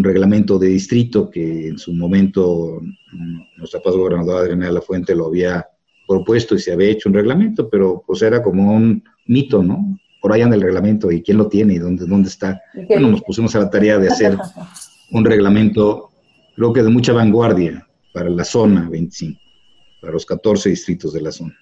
reglamento 0.02 0.58
de 0.58 0.68
distrito 0.68 1.30
que 1.30 1.68
en 1.68 1.78
su 1.78 1.92
momento 1.92 2.80
mm, 3.12 3.58
nuestra 3.58 3.80
paz 3.80 3.94
gobernadora 3.94 4.40
Adriana 4.40 4.66
de 4.66 4.73
la 4.73 4.80
Fuente 4.80 5.14
lo 5.14 5.26
había 5.26 5.66
propuesto 6.06 6.54
y 6.54 6.58
se 6.58 6.73
había 6.73 6.88
hecho 6.88 7.08
un 7.08 7.14
reglamento, 7.14 7.68
pero 7.68 8.02
pues 8.06 8.23
era 8.23 8.42
como 8.42 8.75
un 8.75 9.02
mito, 9.26 9.62
¿no? 9.62 9.99
Por 10.20 10.32
ahí 10.32 10.42
anda 10.42 10.56
el 10.56 10.62
reglamento 10.62 11.11
y 11.12 11.23
quién 11.23 11.38
lo 11.38 11.49
tiene 11.49 11.75
y 11.75 11.78
dónde, 11.78 12.06
dónde 12.06 12.28
está. 12.28 12.61
Bueno, 12.88 13.11
nos 13.11 13.23
pusimos 13.23 13.54
a 13.54 13.61
la 13.61 13.70
tarea 13.70 13.99
de 13.99 14.08
hacer 14.08 14.37
un 15.12 15.25
reglamento, 15.25 16.11
creo 16.56 16.73
que 16.73 16.82
de 16.82 16.90
mucha 16.90 17.12
vanguardia 17.12 17.87
para 18.12 18.28
la 18.30 18.44
zona 18.44 18.88
25, 18.88 19.40
para 20.00 20.12
los 20.12 20.26
14 20.26 20.70
distritos 20.70 21.12
de 21.12 21.20
la 21.20 21.30
zona 21.30 21.56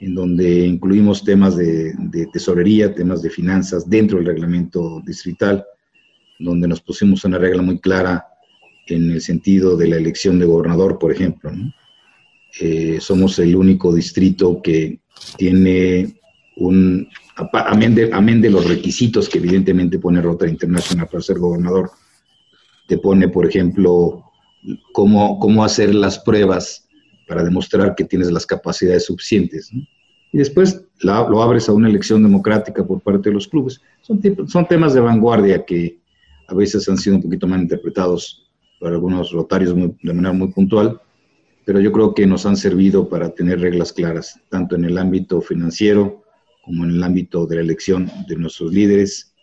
en 0.00 0.14
donde 0.14 0.66
incluimos 0.66 1.24
temas 1.24 1.56
de, 1.56 1.94
tesorería, 2.32 2.94
temas 2.94 3.22
de 3.22 3.30
finanzas 3.30 3.88
dentro 3.88 4.18
del 4.18 4.26
reglamento 4.26 5.00
distrital, 5.06 5.64
donde 6.38 6.68
nos 6.68 6.80
pusimos 6.80 7.24
una 7.24 7.38
regla 7.38 7.62
muy 7.62 7.78
clara 7.78 8.26
en 8.86 9.10
el 9.10 9.20
sentido 9.20 9.76
de 9.76 9.88
la 9.88 9.96
elección 9.96 10.38
de 10.38 10.46
gobernador, 10.46 10.98
por 10.98 11.12
ejemplo. 11.12 11.50
Eh, 12.60 12.98
somos 13.00 13.38
el 13.38 13.56
único 13.56 13.94
distrito 13.94 14.60
que 14.62 15.00
tiene 15.36 16.20
un, 16.56 17.08
amén 17.52 17.94
de, 17.94 18.50
los 18.50 18.66
requisitos 18.66 19.28
que 19.28 19.38
evidentemente 19.38 19.98
pone 19.98 20.22
Rota 20.22 20.48
Internacional 20.48 21.08
para 21.08 21.22
ser 21.22 21.38
gobernador, 21.38 21.90
te 22.88 22.98
pone, 22.98 23.28
por 23.28 23.46
ejemplo, 23.46 24.24
cómo, 24.92 25.38
cómo 25.38 25.64
hacer 25.64 25.94
las 25.94 26.18
pruebas 26.20 26.88
para 27.28 27.42
demostrar 27.42 27.94
que 27.94 28.04
tienes 28.04 28.30
las 28.30 28.46
capacidades 28.46 29.06
suficientes. 29.06 29.70
Y 30.32 30.38
después 30.38 30.82
lo 31.00 31.42
abres 31.42 31.68
a 31.68 31.72
una 31.72 31.88
elección 31.88 32.22
democrática 32.22 32.86
por 32.86 33.00
parte 33.00 33.28
de 33.28 33.34
los 33.34 33.48
clubes. 33.48 33.80
Son, 34.02 34.20
son 34.48 34.66
temas 34.66 34.94
de 34.94 35.00
vanguardia 35.00 35.64
que 35.64 35.98
a 36.48 36.54
veces 36.54 36.88
han 36.88 36.98
sido 36.98 37.16
un 37.16 37.22
poquito 37.22 37.46
mal 37.46 37.62
interpretados 37.62 38.50
por 38.78 38.92
algunos 38.92 39.32
rotarios 39.32 39.74
de 39.74 40.12
manera 40.12 40.32
muy 40.32 40.48
puntual, 40.48 41.00
pero 41.64 41.80
yo 41.80 41.90
creo 41.92 42.14
que 42.14 42.26
nos 42.26 42.46
han 42.46 42.56
servido 42.56 43.08
para 43.08 43.30
tener 43.30 43.60
reglas 43.60 43.92
claras, 43.92 44.40
tanto 44.50 44.76
en 44.76 44.84
el 44.84 44.98
ámbito 44.98 45.40
financiero 45.40 46.22
como 46.64 46.84
en 46.84 46.90
el 46.90 47.02
ámbito 47.02 47.46
de 47.46 47.56
la 47.56 47.62
elección 47.62 48.10
de 48.28 48.36
nuestros 48.36 48.72
líderes 48.72 49.34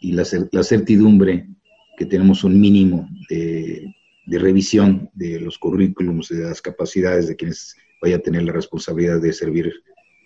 y 0.00 0.12
la, 0.12 0.24
la 0.52 0.62
certidumbre 0.62 1.48
que 1.96 2.06
tenemos 2.06 2.44
un 2.44 2.60
mínimo 2.60 3.08
de 3.30 3.96
de 4.26 4.38
revisión 4.38 5.08
de 5.14 5.40
los 5.40 5.56
currículums, 5.56 6.28
de 6.28 6.42
las 6.42 6.60
capacidades 6.60 7.28
de 7.28 7.36
quienes 7.36 7.76
vaya 8.02 8.16
a 8.16 8.20
tener 8.20 8.42
la 8.42 8.52
responsabilidad 8.52 9.20
de 9.20 9.32
servir 9.32 9.72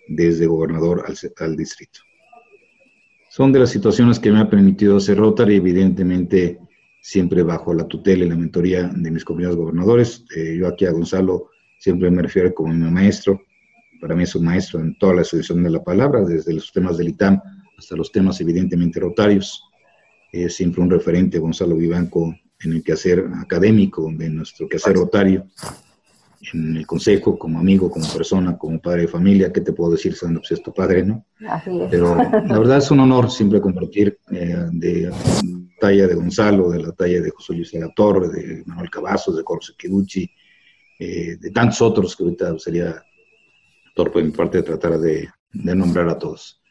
desde 0.07 0.47
gobernador 0.47 1.03
al, 1.07 1.15
al 1.37 1.55
distrito. 1.55 2.01
Son 3.33 3.53
de 3.53 3.59
las 3.59 3.69
situaciones 3.69 4.19
que 4.19 4.29
me 4.29 4.41
ha 4.41 4.49
permitido 4.49 4.97
hacer 4.97 5.17
Rotary, 5.17 5.55
evidentemente 5.55 6.59
siempre 6.99 7.43
bajo 7.43 7.73
la 7.73 7.87
tutela 7.87 8.25
y 8.25 8.27
la 8.27 8.35
mentoría 8.35 8.89
de 8.93 9.09
mis 9.09 9.23
compañeros 9.23 9.55
gobernadores. 9.55 10.25
Eh, 10.35 10.57
yo 10.59 10.67
aquí 10.67 10.85
a 10.85 10.91
Gonzalo 10.91 11.47
siempre 11.79 12.11
me 12.11 12.23
refiero 12.23 12.53
como 12.53 12.73
mi 12.73 12.91
maestro. 12.91 13.39
Para 14.01 14.17
mí 14.17 14.23
es 14.23 14.35
un 14.35 14.43
maestro 14.43 14.81
en 14.81 14.97
toda 14.97 15.13
la 15.13 15.21
asociación 15.21 15.63
de 15.63 15.69
la 15.69 15.81
palabra, 15.81 16.25
desde 16.25 16.53
los 16.53 16.73
temas 16.73 16.97
del 16.97 17.07
ITAM 17.07 17.41
hasta 17.77 17.95
los 17.95 18.11
temas 18.11 18.41
evidentemente 18.41 18.99
rotarios. 18.99 19.63
Es 20.33 20.55
siempre 20.55 20.81
un 20.81 20.89
referente, 20.89 21.39
Gonzalo 21.39 21.77
Vivanco, 21.77 22.35
en 22.65 22.73
el 22.73 22.83
quehacer 22.83 23.29
académico, 23.39 24.11
de 24.13 24.29
nuestro 24.29 24.67
quehacer 24.67 24.95
rotario, 24.95 25.45
en 26.53 26.77
el 26.77 26.87
consejo, 26.87 27.37
como 27.37 27.59
amigo, 27.59 27.89
como 27.89 28.07
persona, 28.11 28.57
como 28.57 28.81
padre 28.81 29.03
de 29.03 29.07
familia, 29.07 29.51
¿qué 29.53 29.61
te 29.61 29.73
puedo 29.73 29.91
decir 29.91 30.15
siendo 30.15 30.39
pues, 30.39 30.51
es 30.51 30.63
tu 30.63 30.73
padre, 30.73 31.03
no? 31.03 31.25
Pero 31.89 32.15
la 32.15 32.59
verdad 32.59 32.77
es 32.77 32.89
un 32.91 32.99
honor 32.99 33.29
siempre 33.29 33.61
compartir 33.61 34.19
eh, 34.31 34.65
de 34.71 35.09
la 35.09 35.15
talla 35.79 36.07
de 36.07 36.15
Gonzalo, 36.15 36.69
de 36.71 36.83
la 36.83 36.91
talla 36.93 37.21
de 37.21 37.29
José 37.29 37.53
Luis 37.53 37.71
de 37.71 37.79
la 37.79 37.93
Torre, 37.93 38.29
de 38.29 38.63
Manuel 38.65 38.89
Cavazos, 38.89 39.37
de 39.37 39.43
Corso 39.43 39.73
Kiducci, 39.77 40.29
eh, 40.99 41.37
de 41.39 41.51
tantos 41.51 41.81
otros 41.81 42.15
que 42.15 42.23
ahorita 42.23 42.57
sería 42.59 43.03
torpe 43.95 44.19
de 44.19 44.25
mi 44.25 44.31
parte 44.31 44.57
de 44.57 44.63
tratar 44.63 44.99
de 44.99 45.29
nombrar 45.53 46.09
a 46.09 46.17
todos. 46.17 46.61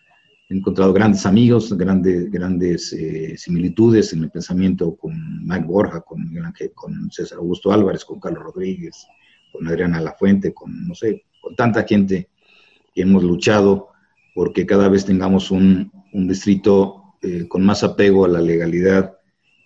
He 0.50 0.56
encontrado 0.56 0.92
grandes 0.92 1.24
amigos, 1.26 1.72
grandes, 1.78 2.28
grandes 2.28 2.92
eh, 2.92 3.36
similitudes 3.38 4.12
en 4.12 4.24
el 4.24 4.32
pensamiento 4.32 4.96
con 4.96 5.46
Mike 5.46 5.64
Borja, 5.64 6.00
con, 6.00 6.28
con 6.74 7.08
César 7.12 7.38
Augusto 7.38 7.70
Álvarez, 7.70 8.04
con 8.04 8.18
Carlos 8.18 8.42
Rodríguez, 8.42 9.06
con 9.52 9.66
Adriana 9.66 10.00
Lafuente, 10.00 10.52
con, 10.52 10.86
no 10.86 10.94
sé, 10.94 11.24
con 11.40 11.56
tanta 11.56 11.84
gente 11.84 12.28
que 12.94 13.02
hemos 13.02 13.22
luchado 13.22 13.90
porque 14.34 14.66
cada 14.66 14.88
vez 14.88 15.04
tengamos 15.04 15.50
un, 15.50 15.90
distrito 16.12 17.14
eh, 17.22 17.46
con 17.48 17.64
más 17.64 17.84
apego 17.84 18.24
a 18.24 18.28
la 18.28 18.40
legalidad, 18.40 19.18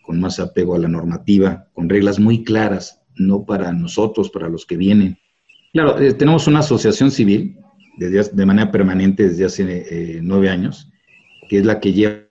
con 0.03 0.21
más 0.21 0.41
apego 0.41 0.75
a 0.75 0.79
la 0.79 0.89
normativa, 0.89 1.69
con 1.73 1.89
reglas 1.89 2.19
muy 2.19 2.45
claras, 2.45 3.01
no 3.17 3.45
para 3.45 3.73
nosotros, 3.73 4.31
para 4.31 4.49
los 4.49 4.67
que 4.67 4.77
vienen. 4.77 5.19
Claro, 5.73 5.99
eh, 5.99 6.15
tenemos 6.15 6.47
una 6.47 6.61
asociación 6.61 7.11
civil 7.11 7.59
de 7.97 8.47
manera 8.47 8.73
permanente 8.73 9.29
desde 9.29 9.45
hace 9.45 9.63
eh, 9.89 10.21
nueve 10.21 10.51
años, 10.51 10.91
que 11.49 11.59
es 11.59 11.65
la 11.65 11.79
que 11.79 11.93
lleva 11.93 12.25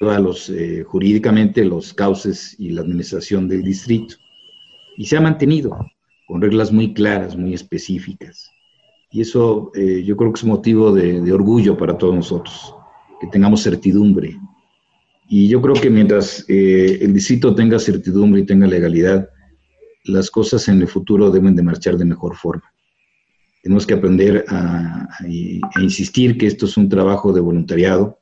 los, 0.00 0.52
jurídicamente 0.86 1.64
los 1.64 1.92
cauces 1.92 2.54
y 2.58 2.70
la 2.70 2.82
administración 2.82 3.48
del 3.48 3.62
distrito. 3.62 4.14
Y 4.96 5.06
se 5.06 5.16
ha 5.16 5.20
mantenido 5.20 5.76
con 6.26 6.40
reglas 6.40 6.72
muy 6.72 6.94
claras, 6.94 7.36
muy 7.36 7.54
específicas. 7.54 8.50
Y 9.10 9.20
eso 9.20 9.70
eh, 9.74 10.02
yo 10.04 10.16
creo 10.16 10.32
que 10.32 10.40
es 10.40 10.44
motivo 10.44 10.92
de, 10.92 11.20
de, 11.20 11.32
orgullo 11.32 11.76
para 11.76 11.98
todos 11.98 12.14
nosotros, 12.14 12.74
que 13.20 13.26
tengamos 13.26 13.62
certidumbre. 13.62 14.38
Y 15.28 15.48
yo 15.48 15.60
creo 15.60 15.74
que 15.74 15.90
mientras 15.90 16.44
el 16.48 17.12
distrito 17.12 17.54
tenga 17.54 17.78
certidumbre 17.78 18.40
y 18.40 18.46
tenga 18.46 18.66
legalidad, 18.66 19.28
las 20.04 20.30
cosas 20.30 20.68
en 20.68 20.80
el 20.80 20.88
futuro 20.88 21.30
deben 21.30 21.54
de 21.54 21.62
marchar 21.62 21.96
de 21.96 22.04
mejor 22.04 22.36
forma. 22.36 22.72
Tenemos 23.62 23.86
que 23.86 23.94
aprender 23.94 24.44
a, 24.48 25.08
insistir 25.80 26.36
que 26.36 26.46
esto 26.46 26.66
es 26.66 26.76
un 26.76 26.88
trabajo 26.88 27.32
de 27.32 27.40
voluntariado, 27.40 28.18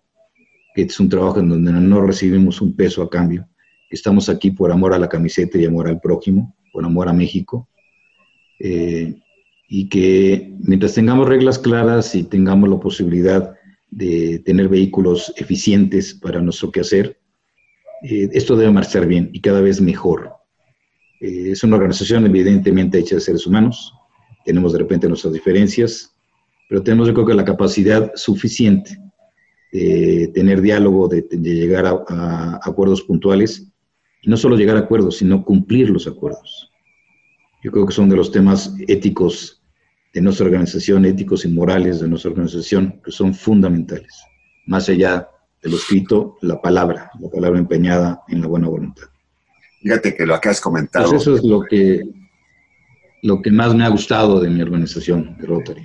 que 0.75 0.83
es 0.83 1.01
un 1.01 1.09
trabajo 1.09 1.41
en 1.41 1.49
donde 1.49 1.73
no 1.73 2.03
recibimos 2.03 2.61
un 2.61 2.77
peso 2.77 3.03
a 3.03 3.09
cambio, 3.09 3.49
que 3.89 3.97
estamos 3.97 4.29
aquí 4.29 4.51
por 4.51 4.71
amor 4.71 4.93
a 4.93 4.99
la 4.99 5.09
camiseta 5.09 5.59
y 5.59 5.65
amor 5.65 5.89
al 5.89 6.01
prójimo, 6.01 6.55
por 6.73 6.85
amor 6.85 7.09
a 7.09 7.15
México, 7.15 7.69
eh, 8.61 9.17
y 9.69 9.89
que 9.89 10.53
mientras 10.59 10.95
tengamos 10.95 11.29
reglas 11.29 11.59
claras 11.59 12.15
y 12.15 12.25
tengamos 12.25 12.69
la 12.69 12.79
posibilidad 12.79 13.55
de 13.91 14.41
tener 14.41 14.69
vehículos 14.69 15.33
eficientes 15.37 16.15
para 16.15 16.41
nuestro 16.41 16.71
quehacer, 16.71 17.19
eh, 18.03 18.29
esto 18.33 18.57
debe 18.57 18.71
marchar 18.71 19.07
bien 19.07 19.31
y 19.33 19.41
cada 19.41 19.61
vez 19.61 19.81
mejor. 19.81 20.33
Eh, 21.21 21.51
es 21.53 21.65
una 21.65 21.77
organización 21.77 22.27
evidentemente 22.27 22.99
hecha 22.99 23.17
de 23.17 23.21
seres 23.21 23.47
humanos, 23.47 23.93
tenemos 24.45 24.73
de 24.73 24.79
repente 24.79 25.09
nuestras 25.09 25.33
diferencias, 25.33 26.15
pero 26.69 26.83
tenemos 26.83 27.09
yo 27.09 27.15
creo 27.15 27.27
que 27.27 27.35
la 27.35 27.45
capacidad 27.45 28.13
suficiente 28.15 28.99
de 29.73 30.31
tener 30.35 30.61
diálogo, 30.61 31.09
de, 31.09 31.23
llegar 31.31 31.87
a, 31.87 32.61
acuerdos 32.63 33.03
puntuales, 33.03 33.67
y 34.23 34.29
no 34.29 34.37
solo 34.37 34.57
llegar 34.57 34.77
a 34.77 34.81
acuerdos, 34.81 35.19
sino 35.19 35.45
cumplir 35.45 35.91
los 35.91 36.07
acuerdos. 36.07 36.70
Yo 37.63 37.71
creo 37.71 37.87
que 37.87 37.93
son 37.93 38.09
de 38.09 38.17
los 38.17 38.31
temas 38.31 38.75
éticos 38.89 39.63
de 40.13 40.21
nuestra 40.21 40.47
organización, 40.47 41.05
éticos 41.05 41.45
y 41.45 41.49
morales 41.49 42.01
de 42.01 42.09
nuestra 42.09 42.31
organización, 42.31 43.01
que 43.05 43.13
son 43.13 43.35
fundamentales, 43.35 44.13
más 44.67 44.89
allá 44.89 45.29
de 45.63 45.71
lo 45.71 45.77
escrito, 45.77 46.37
la 46.41 46.61
palabra, 46.61 47.11
la 47.21 47.29
palabra 47.29 47.59
empeñada 47.59 48.23
en 48.29 48.41
la 48.41 48.47
buena 48.47 48.69
voluntad. 48.69 49.07
Fíjate 49.83 50.15
que 50.15 50.27
lo 50.27 50.41
que 50.41 50.49
has 50.49 50.61
comentado. 50.61 51.11
Pues 51.11 51.23
eso 51.23 51.37
es 51.37 51.45
lo 51.45 51.63
que 51.63 52.03
lo 53.23 53.43
que 53.43 53.51
más 53.51 53.75
me 53.75 53.85
ha 53.85 53.89
gustado 53.89 54.41
de 54.41 54.49
mi 54.49 54.63
organización, 54.63 55.37
de 55.39 55.47
Rotary. 55.47 55.85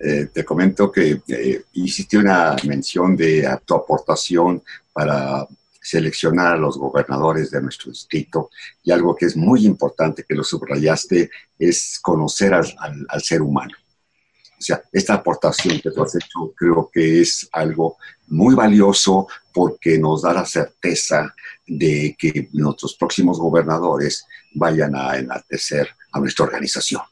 Eh, 0.00 0.28
te 0.32 0.44
comento 0.44 0.92
que 0.92 1.20
eh, 1.26 1.62
hiciste 1.72 2.16
una 2.16 2.54
mención 2.64 3.16
de 3.16 3.48
tu 3.64 3.74
aportación 3.74 4.62
para 4.92 5.46
seleccionar 5.88 6.54
a 6.54 6.58
los 6.58 6.76
gobernadores 6.76 7.50
de 7.50 7.62
nuestro 7.62 7.90
distrito 7.90 8.50
y 8.82 8.90
algo 8.90 9.16
que 9.16 9.24
es 9.24 9.36
muy 9.36 9.64
importante 9.64 10.22
que 10.28 10.34
lo 10.34 10.44
subrayaste 10.44 11.30
es 11.58 11.98
conocer 12.02 12.52
al, 12.52 13.22
ser 13.22 13.40
humano. 13.40 13.74
O 14.58 14.60
sea, 14.60 14.82
esta 14.92 15.14
aportación 15.14 15.80
que 15.80 15.90
tú 15.90 16.02
has 16.02 16.14
hecho 16.14 16.52
creo 16.54 16.90
que 16.92 17.22
es 17.22 17.48
algo 17.52 17.96
muy 18.26 18.54
valioso 18.54 19.28
porque 19.50 19.98
nos 19.98 20.22
da 20.22 20.34
la 20.34 20.44
certeza 20.44 21.34
de 21.66 22.14
que 22.18 22.50
nuestros 22.52 22.94
próximos 22.94 23.38
gobernadores 23.38 24.26
vayan 24.54 24.94
a 24.94 25.16
enaltecer 25.16 25.88
a 26.12 26.20
nuestra 26.20 26.44
organización, 26.44 27.02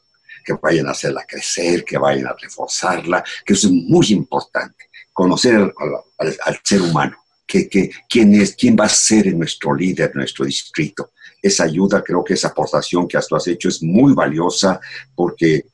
que 0.45 0.53
vayan 0.53 0.89
a 0.89 0.91
hacerla 0.91 1.25
crecer, 1.27 1.83
que 1.83 1.97
vayan 1.97 2.27
a 2.27 2.37
reforzarla, 2.39 3.25
que 3.45 3.55
eso 3.55 3.69
es 3.69 3.73
muy 3.73 4.07
importante, 4.09 4.91
conocer 5.15 5.73
al, 6.19 6.61
ser 6.63 6.83
humano, 6.83 7.17
que, 7.47 7.91
quién 8.09 8.35
es, 8.35 8.55
quién 8.57 8.77
va 8.79 8.87
a 8.87 8.89
ser 8.89 9.35
nuestro 9.35 9.75
líder, 9.75 10.15
nuestro 10.15 10.45
distrito. 10.45 11.11
Esa 11.41 11.65
ayuda, 11.65 12.03
creo 12.03 12.25
que 12.25 12.35
esa 12.35 12.49
aportación 12.49 13.07
que 13.07 13.19
tú 13.29 13.37
has 13.37 13.47
hecho 13.47 13.69
es 13.69 13.83
muy 13.83 14.15
valiosa 14.15 14.81
porque 15.15 15.67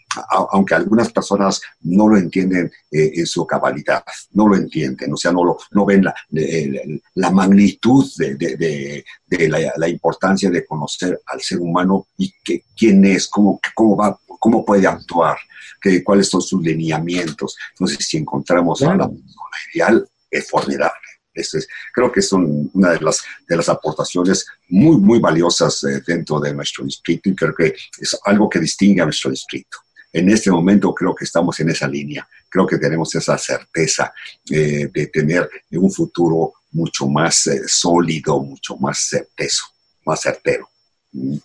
aunque 0.50 0.74
algunas 0.74 1.10
personas 1.10 1.60
no 1.80 2.08
lo 2.08 2.16
entienden 2.16 2.70
eh, 2.90 3.12
en 3.14 3.26
su 3.26 3.46
cabalidad, 3.46 4.04
no 4.32 4.48
lo 4.48 4.56
entienden, 4.56 5.12
o 5.12 5.16
sea, 5.16 5.32
no, 5.32 5.44
lo, 5.44 5.56
no 5.70 5.86
ven 5.86 6.04
la, 6.04 6.14
la 7.14 7.30
magnitud 7.30 8.04
de, 8.16 9.04
la, 9.48 9.88
importancia 9.88 10.50
de 10.50 10.66
conocer 10.66 11.18
al 11.26 11.40
ser 11.40 11.60
humano 11.60 12.08
y 12.18 12.30
que, 12.44 12.64
quién 12.76 13.04
es, 13.04 13.28
cómo, 13.28 13.58
cómo, 13.74 13.96
va, 13.96 14.18
cómo 14.38 14.64
puede 14.64 14.86
actuar, 14.86 15.38
que, 15.80 16.04
cuáles 16.04 16.28
son 16.28 16.42
sus 16.42 16.62
lineamientos. 16.62 17.56
Entonces, 17.70 18.06
si 18.06 18.18
encontramos 18.18 18.82
a 18.82 18.94
la 18.94 19.08
persona 19.08 19.56
ideal, 19.72 20.08
es 20.30 20.48
formidable. 20.48 21.11
Eso 21.34 21.58
es, 21.58 21.66
creo 21.92 22.10
que 22.12 22.22
son 22.22 22.70
una 22.74 22.90
de 22.90 23.00
las, 23.00 23.22
de 23.48 23.56
las 23.56 23.68
aportaciones 23.68 24.46
muy, 24.68 24.96
muy 24.98 25.18
valiosas 25.18 25.82
eh, 25.84 26.02
dentro 26.06 26.40
de 26.40 26.54
nuestro 26.54 26.84
distrito 26.84 27.28
y 27.28 27.34
creo 27.34 27.54
que 27.54 27.74
es 27.98 28.18
algo 28.24 28.48
que 28.48 28.58
distingue 28.58 29.02
a 29.02 29.06
nuestro 29.06 29.30
distrito 29.30 29.78
en 30.12 30.28
este 30.28 30.50
momento 30.50 30.94
creo 30.94 31.14
que 31.14 31.24
estamos 31.24 31.58
en 31.60 31.70
esa 31.70 31.88
línea. 31.88 32.26
Creo 32.48 32.66
que 32.66 32.78
tenemos 32.78 33.14
esa 33.14 33.38
certeza 33.38 34.12
eh, 34.50 34.88
de 34.92 35.06
tener 35.06 35.48
un 35.72 35.90
futuro 35.90 36.52
mucho 36.72 37.06
más 37.06 37.46
eh, 37.46 37.62
sólido, 37.66 38.40
mucho 38.40 38.76
más 38.76 39.08
certezo, 39.08 39.64
más 40.04 40.20
certero. 40.20 40.68
Mm. 41.12 41.36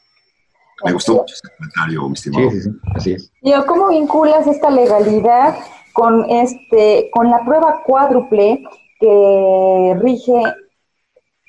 Me 0.86 0.94
gustó 0.94 1.14
mucho 1.14 1.34
ese 1.34 1.56
comentario, 1.58 2.08
mi 2.08 2.14
estimado. 2.14 2.52
Sí, 2.52 2.62
sí, 2.62 2.70
sí, 2.70 2.80
así 2.96 3.14
es. 3.14 3.32
¿cómo 3.66 3.88
vinculas 3.88 4.46
esta 4.46 4.70
legalidad 4.70 5.58
con 5.94 6.30
este, 6.30 7.10
con 7.12 7.32
la 7.32 7.44
prueba 7.44 7.82
cuádruple 7.84 8.64
que 9.00 9.96
rige, 10.02 10.42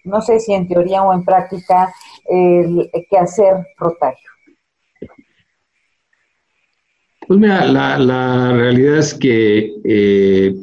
no 0.04 0.20
sé 0.20 0.40
si 0.40 0.52
en 0.52 0.68
teoría 0.68 1.02
o 1.02 1.12
en 1.12 1.24
práctica, 1.24 1.92
el 2.28 2.90
quehacer 3.10 3.66
rotario? 3.78 4.28
Pues 7.28 7.40
mira, 7.40 7.66
la, 7.66 8.52
realidad 8.54 8.96
es 8.96 9.12
que 9.12 9.74
eh, 9.84 10.54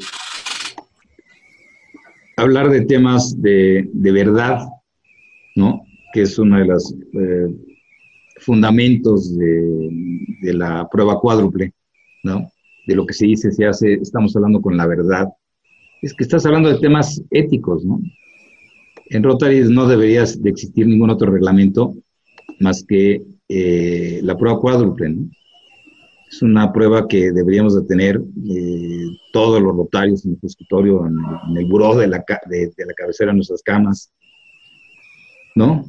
hablar 2.37 2.69
de 2.69 2.81
temas 2.81 3.39
de, 3.39 3.87
verdad, 3.93 4.67
¿no? 5.55 5.83
Que 6.11 6.23
es 6.23 6.39
uno 6.39 6.57
de 6.57 6.65
los 6.65 6.91
eh, 6.91 7.55
fundamentos 8.39 9.37
de, 9.37 9.89
de, 10.41 10.53
la 10.55 10.89
prueba 10.89 11.19
cuádruple, 11.19 11.71
¿no? 12.23 12.49
De 12.87 12.95
lo 12.95 13.05
que 13.05 13.13
se 13.13 13.27
dice, 13.27 13.51
se 13.51 13.67
hace, 13.67 13.93
estamos 14.01 14.35
hablando 14.35 14.59
con 14.59 14.75
la 14.75 14.87
verdad. 14.87 15.27
Es 16.05 16.13
que 16.13 16.24
estás 16.24 16.45
hablando 16.45 16.69
de 16.69 16.77
temas 16.77 17.19
éticos, 17.31 17.83
¿no? 17.83 18.00
En 19.09 19.24
Rotary 19.24 19.62
no 19.62 19.88
debería 19.88 20.24
de 20.24 20.50
existir 20.51 20.85
ningún 20.85 21.09
otro 21.09 21.31
reglamento 21.31 21.95
más 22.59 22.85
que 22.88 23.24
eh, 23.50 24.19
la 24.21 24.38
prueba 24.38 24.59
cuádruple, 24.59 25.09
¿no? 25.09 25.27
Es 26.31 26.43
una 26.43 26.71
prueba 26.71 27.07
que 27.07 27.31
deberíamos 27.31 27.75
de 27.75 27.88
tener 27.88 28.21
eh, 28.47 29.07
todos 29.33 29.59
los 29.59 29.75
rotarios 29.75 30.24
en 30.25 30.33
el 30.33 30.39
escritorio, 30.43 31.07
en, 31.07 31.57
el 31.57 31.65
buró 31.65 31.95
de 31.95 32.05
la, 32.05 32.24
de, 32.51 32.71
la 32.77 32.93
cabecera 32.93 33.31
de 33.31 33.38
nuestras 33.38 33.63
camas, 33.63 34.13
¿no? 35.55 35.85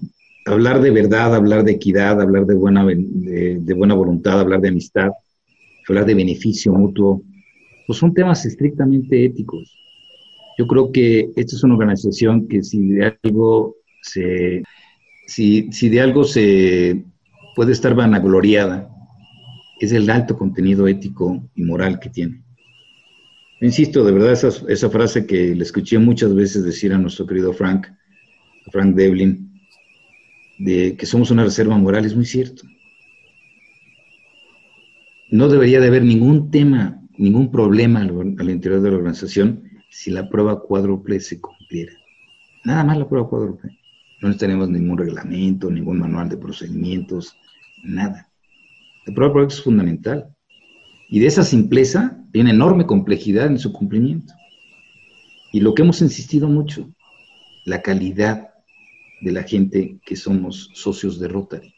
Hablar 0.47 0.81
de 0.81 0.93
verdad, 0.93 1.35
hablar 1.35 1.63
de 1.63 1.73
equidad, 1.73 2.23
hablar 2.23 2.47
de 2.47 2.55
buena, 2.55 2.87
de, 2.87 3.59
de 3.61 3.75
buena 3.75 3.93
voluntad, 3.93 4.41
hablar 4.41 4.63
de 4.63 4.69
amistad, 4.69 5.11
hablar 5.87 6.07
de 6.07 6.15
beneficio 6.15 6.73
mutuo, 6.73 7.21
pues 7.87 7.99
son 7.99 8.15
temas 8.15 8.47
estrictamente 8.47 9.23
éticos. 9.23 9.86
Yo 10.59 10.67
creo 10.67 10.91
que 10.91 11.31
esta 11.37 11.57
es 11.57 11.63
una 11.65 11.75
organización 11.75 12.49
que 12.49 12.63
si 12.63 12.89
de 12.89 13.19
algo 13.23 13.77
se, 14.03 14.63
si, 15.27 15.71
si 15.73 15.89
de 15.89 16.01
algo 16.01 16.25
se 16.25 17.05
puede 17.55 17.73
estar 17.73 17.95
vanagloriada, 17.95 18.89
es 19.81 19.93
el 19.93 20.09
alto 20.09 20.37
contenido 20.37 20.89
ético 20.89 21.49
y 21.55 21.63
moral 21.63 21.99
que 22.01 22.11
tiene. 22.11 22.43
Insisto, 23.61 24.05
de 24.05 24.13
verdad, 24.13 24.33
esa, 24.33 24.49
esa 24.69 24.91
frase 24.91 25.27
que 25.27 25.55
le 25.55 25.63
escuché 25.63 25.99
muchas 25.99 26.35
veces 26.35 26.65
decir 26.65 26.93
a 26.93 26.99
nuestro 26.99 27.27
querido 27.27 27.53
Frank, 27.53 27.87
Frank 28.71 28.95
Devlin, 28.95 29.61
de 30.59 30.97
que 30.97 31.07
somos 31.07 31.31
una 31.31 31.45
reserva 31.45 31.77
moral, 31.77 32.05
es 32.05 32.15
muy 32.15 32.27
cierto. 32.27 32.63
No 35.31 35.49
debería 35.49 35.81
de 35.81 35.89
haber 35.89 36.05
ningún 36.05 36.51
tema, 36.51 37.03
ningún 37.19 37.51
problema 37.51 38.01
al, 38.01 38.51
interior 38.51 38.81
de 38.81 38.91
la 38.91 38.97
organización 38.97 39.66
si 39.91 40.11
la 40.11 40.29
prueba 40.29 40.61
cuádruple 40.61 41.21
se 41.21 41.41
cumpliera. 41.41 41.93
Nada 42.65 42.85
más 42.85 42.99
la 42.99 43.09
prueba 43.09 43.29
cuádruple. 43.29 43.79
No 44.23 44.37
tenemos 44.37 44.69
ningún 44.69 44.99
reglamento, 44.99 45.71
ningún 45.71 45.99
manual 45.99 46.29
de 46.29 46.37
procedimientos, 46.37 47.37
nada. 47.85 48.29
La 49.07 49.15
prueba 49.15 49.47
es 49.47 49.63
fundamental. 49.63 50.35
Y 51.09 51.21
de 51.21 51.27
esa 51.27 51.45
simpleza 51.45 52.19
hay 52.35 52.41
una 52.41 52.51
enorme 52.51 52.87
complejidad 52.87 53.47
en 53.47 53.59
su 53.59 53.73
cumplimiento. 53.73 54.35
Y 55.53 55.61
lo 55.61 55.75
que 55.75 55.83
hemos 55.83 56.03
insistido 56.03 56.49
mucho, 56.49 56.91
la 57.65 57.83
calidad 57.83 58.51
de 59.21 59.33
la 59.33 59.43
gente 59.43 59.99
que 60.05 60.17
somos 60.17 60.71
socios 60.75 61.19
de 61.19 61.29
Rotary. 61.29 61.75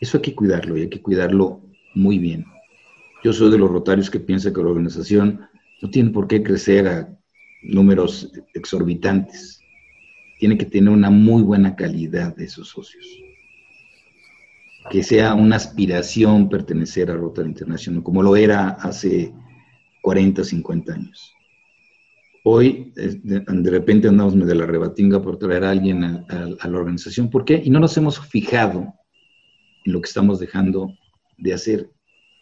Eso 0.00 0.18
hay 0.18 0.22
que 0.22 0.34
cuidarlo 0.34 0.76
y 0.76 0.82
hay 0.82 0.88
que 0.88 1.02
cuidarlo 1.02 1.62
muy 1.94 2.18
bien. 2.18 2.44
Yo 3.22 3.32
soy 3.32 3.50
de 3.50 3.58
los 3.58 3.70
rotarios 3.70 4.10
que 4.10 4.20
piensa 4.20 4.52
que 4.52 4.62
la 4.62 4.68
organización 4.68 5.40
no 5.82 5.90
tiene 5.90 6.10
por 6.10 6.26
qué 6.26 6.42
crecer 6.42 6.86
a 6.88 7.18
números 7.62 8.32
exorbitantes. 8.54 9.60
Tiene 10.38 10.56
que 10.56 10.66
tener 10.66 10.90
una 10.90 11.10
muy 11.10 11.42
buena 11.42 11.76
calidad 11.76 12.34
de 12.36 12.44
esos 12.44 12.68
socios 12.68 13.06
que 14.90 15.02
sea 15.02 15.34
una 15.34 15.56
aspiración 15.56 16.48
pertenecer 16.48 17.10
a 17.10 17.14
Rotary 17.14 17.48
International, 17.48 18.02
como 18.02 18.22
lo 18.22 18.36
era 18.36 18.70
hace 18.70 19.32
40, 20.02 20.42
50 20.42 20.92
años. 20.92 21.32
Hoy, 22.42 22.92
de, 22.94 23.70
repente 23.70 24.08
andamos 24.08 24.34
de 24.34 24.54
la 24.54 24.64
rebatinga 24.64 25.20
por 25.20 25.38
traer 25.38 25.64
a 25.64 25.70
alguien 25.70 26.02
a, 26.04 26.66
la 26.66 26.78
organización. 26.78 27.28
¿Por 27.28 27.44
qué? 27.44 27.60
Y 27.62 27.68
no 27.68 27.78
nos 27.78 27.96
hemos 27.98 28.18
fijado 28.18 28.94
en 29.84 29.92
lo 29.92 30.00
que 30.00 30.08
estamos 30.08 30.40
dejando 30.40 30.94
de 31.36 31.52
hacer, 31.52 31.90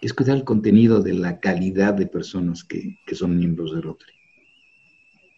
es 0.00 0.14
cuidar 0.14 0.36
el 0.36 0.44
contenido 0.44 1.02
de 1.02 1.14
la 1.14 1.40
calidad 1.40 1.94
de 1.94 2.06
personas 2.06 2.64
que, 2.64 2.98
que 3.06 3.14
son 3.14 3.36
miembros 3.36 3.74
de 3.74 3.80
Rotary. 3.80 4.12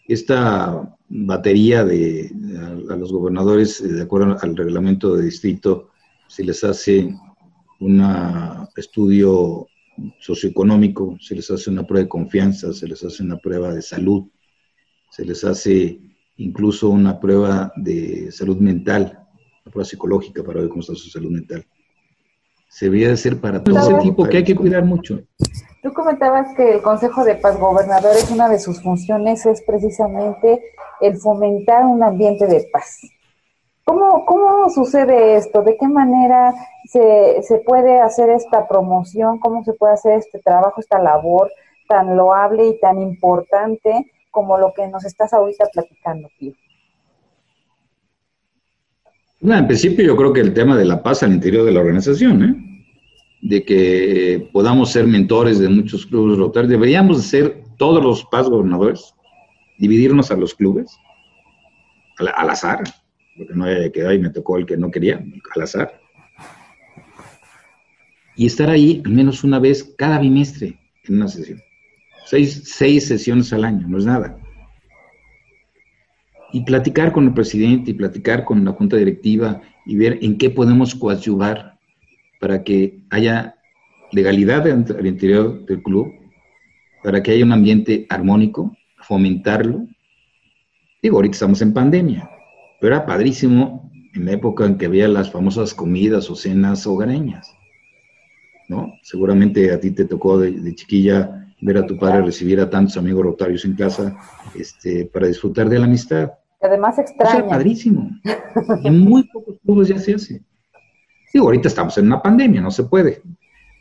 Esta 0.06 0.96
batería 1.08 1.84
de 1.84 2.30
a 2.90 2.96
los 2.96 3.12
gobernadores, 3.12 3.82
de 3.82 4.02
acuerdo 4.02 4.36
al 4.40 4.56
reglamento 4.56 5.14
de 5.14 5.24
distrito, 5.24 5.90
se 6.26 6.44
les 6.44 6.64
hace 6.64 7.14
un 7.80 8.04
estudio 8.76 9.66
socioeconómico, 10.20 11.16
se 11.20 11.34
les 11.34 11.50
hace 11.50 11.70
una 11.70 11.86
prueba 11.86 12.04
de 12.04 12.08
confianza, 12.08 12.72
se 12.72 12.86
les 12.86 13.02
hace 13.04 13.22
una 13.22 13.38
prueba 13.38 13.72
de 13.74 13.82
salud, 13.82 14.24
se 15.10 15.24
les 15.24 15.44
hace 15.44 16.00
incluso 16.36 16.88
una 16.88 17.20
prueba 17.20 17.72
de 17.76 18.30
salud 18.32 18.58
mental, 18.58 19.26
una 19.64 19.72
prueba 19.72 19.84
psicológica 19.84 20.42
para 20.42 20.60
ver 20.60 20.68
cómo 20.68 20.80
está 20.80 20.94
su 20.94 21.10
salud 21.10 21.30
mental. 21.30 21.64
Se 22.70 22.84
debería 22.86 23.12
hacer 23.12 23.40
para 23.40 23.62
todo 23.62 23.78
ese 23.78 23.94
tipo 23.94 24.24
que 24.28 24.38
hay 24.38 24.44
que 24.44 24.54
cuidar 24.54 24.84
mucho. 24.84 25.20
Tú 25.82 25.92
comentabas 25.92 26.54
que 26.54 26.74
el 26.74 26.82
Consejo 26.82 27.24
de 27.24 27.34
Paz 27.34 27.58
Gobernadores, 27.58 28.30
una 28.30 28.48
de 28.48 28.60
sus 28.60 28.80
funciones 28.80 29.44
es 29.44 29.60
precisamente 29.62 30.62
el 31.00 31.16
fomentar 31.18 31.84
un 31.84 32.00
ambiente 32.02 32.46
de 32.46 32.68
paz. 32.72 33.00
¿Cómo, 33.84 34.24
¿Cómo 34.24 34.70
sucede 34.70 35.34
esto? 35.34 35.62
¿De 35.62 35.76
qué 35.76 35.88
manera 35.88 36.54
se, 36.88 37.42
se 37.42 37.58
puede 37.58 38.00
hacer 38.00 38.30
esta 38.30 38.68
promoción? 38.68 39.40
¿Cómo 39.40 39.64
se 39.64 39.72
puede 39.72 39.94
hacer 39.94 40.18
este 40.18 40.38
trabajo, 40.38 40.80
esta 40.80 41.00
labor 41.00 41.50
tan 41.88 42.16
loable 42.16 42.68
y 42.68 42.78
tan 42.78 43.00
importante 43.00 44.12
como 44.30 44.58
lo 44.58 44.72
que 44.74 44.86
nos 44.86 45.04
estás 45.04 45.32
ahorita 45.32 45.66
platicando, 45.72 46.28
en 49.42 49.66
principio 49.66 50.04
yo 50.04 50.16
creo 50.16 50.32
que 50.32 50.40
el 50.40 50.54
tema 50.54 50.76
de 50.76 50.84
la 50.84 51.02
paz 51.02 51.22
al 51.22 51.32
interior 51.32 51.64
de 51.64 51.72
la 51.72 51.80
organización, 51.80 52.44
¿eh? 52.44 52.70
de 53.42 53.64
que 53.64 54.48
podamos 54.52 54.90
ser 54.90 55.06
mentores 55.06 55.58
de 55.58 55.68
muchos 55.68 56.06
clubes 56.06 56.38
rotarios, 56.38 56.70
deberíamos 56.70 57.22
ser 57.22 57.64
todos 57.78 58.02
los 58.02 58.24
paz 58.26 58.48
gobernadores, 58.48 59.14
dividirnos 59.78 60.30
a 60.30 60.36
los 60.36 60.54
clubes 60.54 60.94
al, 62.18 62.50
azar, 62.50 62.82
porque 63.36 63.54
no 63.54 63.64
había 63.64 63.90
quedado 63.90 64.12
y 64.12 64.18
me 64.18 64.30
tocó 64.30 64.58
el 64.58 64.66
que 64.66 64.76
no 64.76 64.90
quería, 64.90 65.24
al 65.54 65.62
azar. 65.62 65.98
Y 68.36 68.46
estar 68.46 68.68
ahí 68.68 69.02
al 69.04 69.12
menos 69.12 69.42
una 69.42 69.58
vez 69.58 69.94
cada 69.96 70.18
bimestre 70.18 70.78
en 71.04 71.16
una 71.16 71.28
sesión. 71.28 71.60
Seis, 72.26 72.62
seis 72.64 73.08
sesiones 73.08 73.52
al 73.52 73.64
año, 73.64 73.88
no 73.88 73.98
es 73.98 74.04
nada. 74.04 74.38
Y 76.52 76.64
platicar 76.64 77.12
con 77.12 77.26
el 77.26 77.34
presidente 77.34 77.90
y 77.90 77.94
platicar 77.94 78.44
con 78.44 78.64
la 78.64 78.72
junta 78.72 78.96
directiva 78.96 79.60
y 79.86 79.96
ver 79.96 80.18
en 80.22 80.38
qué 80.38 80.50
podemos 80.50 80.94
coadyuvar 80.94 81.78
para 82.40 82.64
que 82.64 83.04
haya 83.10 83.56
legalidad 84.12 84.66
al 84.66 85.06
interior 85.06 85.64
del 85.66 85.82
club, 85.82 86.12
para 87.02 87.22
que 87.22 87.32
haya 87.32 87.44
un 87.44 87.52
ambiente 87.52 88.06
armónico, 88.08 88.76
fomentarlo. 88.98 89.86
Digo, 91.02 91.16
ahorita 91.16 91.34
estamos 91.34 91.62
en 91.62 91.72
pandemia, 91.72 92.28
pero 92.80 92.96
era 92.96 93.06
padrísimo 93.06 93.90
en 94.14 94.24
la 94.24 94.32
época 94.32 94.66
en 94.66 94.76
que 94.76 94.86
había 94.86 95.08
las 95.08 95.30
famosas 95.30 95.74
comidas 95.74 96.30
o 96.30 96.34
cenas 96.34 96.86
hogareñas, 96.86 97.54
¿no? 98.68 98.92
Seguramente 99.02 99.72
a 99.72 99.80
ti 99.80 99.92
te 99.92 100.04
tocó 100.04 100.38
de, 100.38 100.74
chiquilla 100.74 101.46
ver 101.60 101.78
a 101.78 101.86
tu 101.86 101.96
padre 101.98 102.22
recibir 102.22 102.58
a 102.60 102.70
tantos 102.70 102.96
amigos 102.96 103.22
rotarios 103.22 103.64
en 103.64 103.74
casa 103.74 104.16
este, 104.54 105.06
para 105.06 105.26
disfrutar 105.26 105.68
de 105.68 105.78
la 105.78 105.84
amistad. 105.84 106.30
Además 106.60 106.98
extraño. 106.98 107.38
Eso 107.38 107.48
padrísimo. 107.48 108.10
en 108.84 108.98
muy 108.98 109.24
pocos 109.24 109.56
clubes 109.64 109.88
ya 109.88 109.98
se 109.98 110.14
hace. 110.14 110.42
Digo, 111.32 111.46
ahorita 111.46 111.68
estamos 111.68 111.96
en 111.98 112.06
una 112.06 112.22
pandemia, 112.22 112.60
no 112.60 112.70
se 112.70 112.84
puede. 112.84 113.22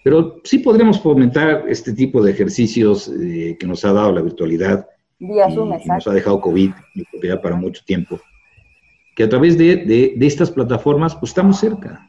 Pero 0.04 0.38
sí 0.44 0.60
podremos 0.60 1.00
fomentar 1.02 1.66
este 1.68 1.94
tipo 1.94 2.22
de 2.22 2.32
ejercicios 2.32 3.10
eh, 3.10 3.58
que 3.60 3.68
nos 3.68 3.84
ha 3.84 3.92
dado 3.92 4.14
la 4.14 4.22
virtualidad 4.22 4.88
y, 5.20 5.28
nos 5.28 6.08
ha 6.08 6.14
dejado 6.14 6.40
COVID 6.40 6.72
para 7.42 7.56
mucho 7.56 7.84
tiempo. 7.86 8.20
Que 9.16 9.24
a 9.24 9.30
través 9.30 9.58
de, 9.58 10.16
estas 10.22 10.52
plataformas, 10.52 11.16
pues 11.16 11.32
estamos 11.32 11.60
cerca. 11.60 12.08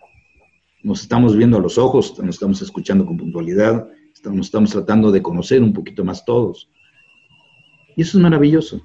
Nos 0.83 1.03
estamos 1.03 1.37
viendo 1.37 1.59
a 1.59 1.61
los 1.61 1.79
ojos, 1.79 2.17
nos 2.21 2.37
estamos 2.37 2.63
escuchando 2.63 3.05
con 3.05 3.17
puntualidad, 3.17 3.89
estamos, 4.15 4.47
estamos 4.47 4.71
tratando 4.71 5.11
de 5.11 5.21
conocer 5.21 5.63
un 5.63 5.73
poquito 5.73 6.05
más 6.05 6.25
todos. 6.25 6.71
Y 7.97 8.03
eso 8.03 8.19
es 8.19 8.23
maravilloso. 8.23 8.81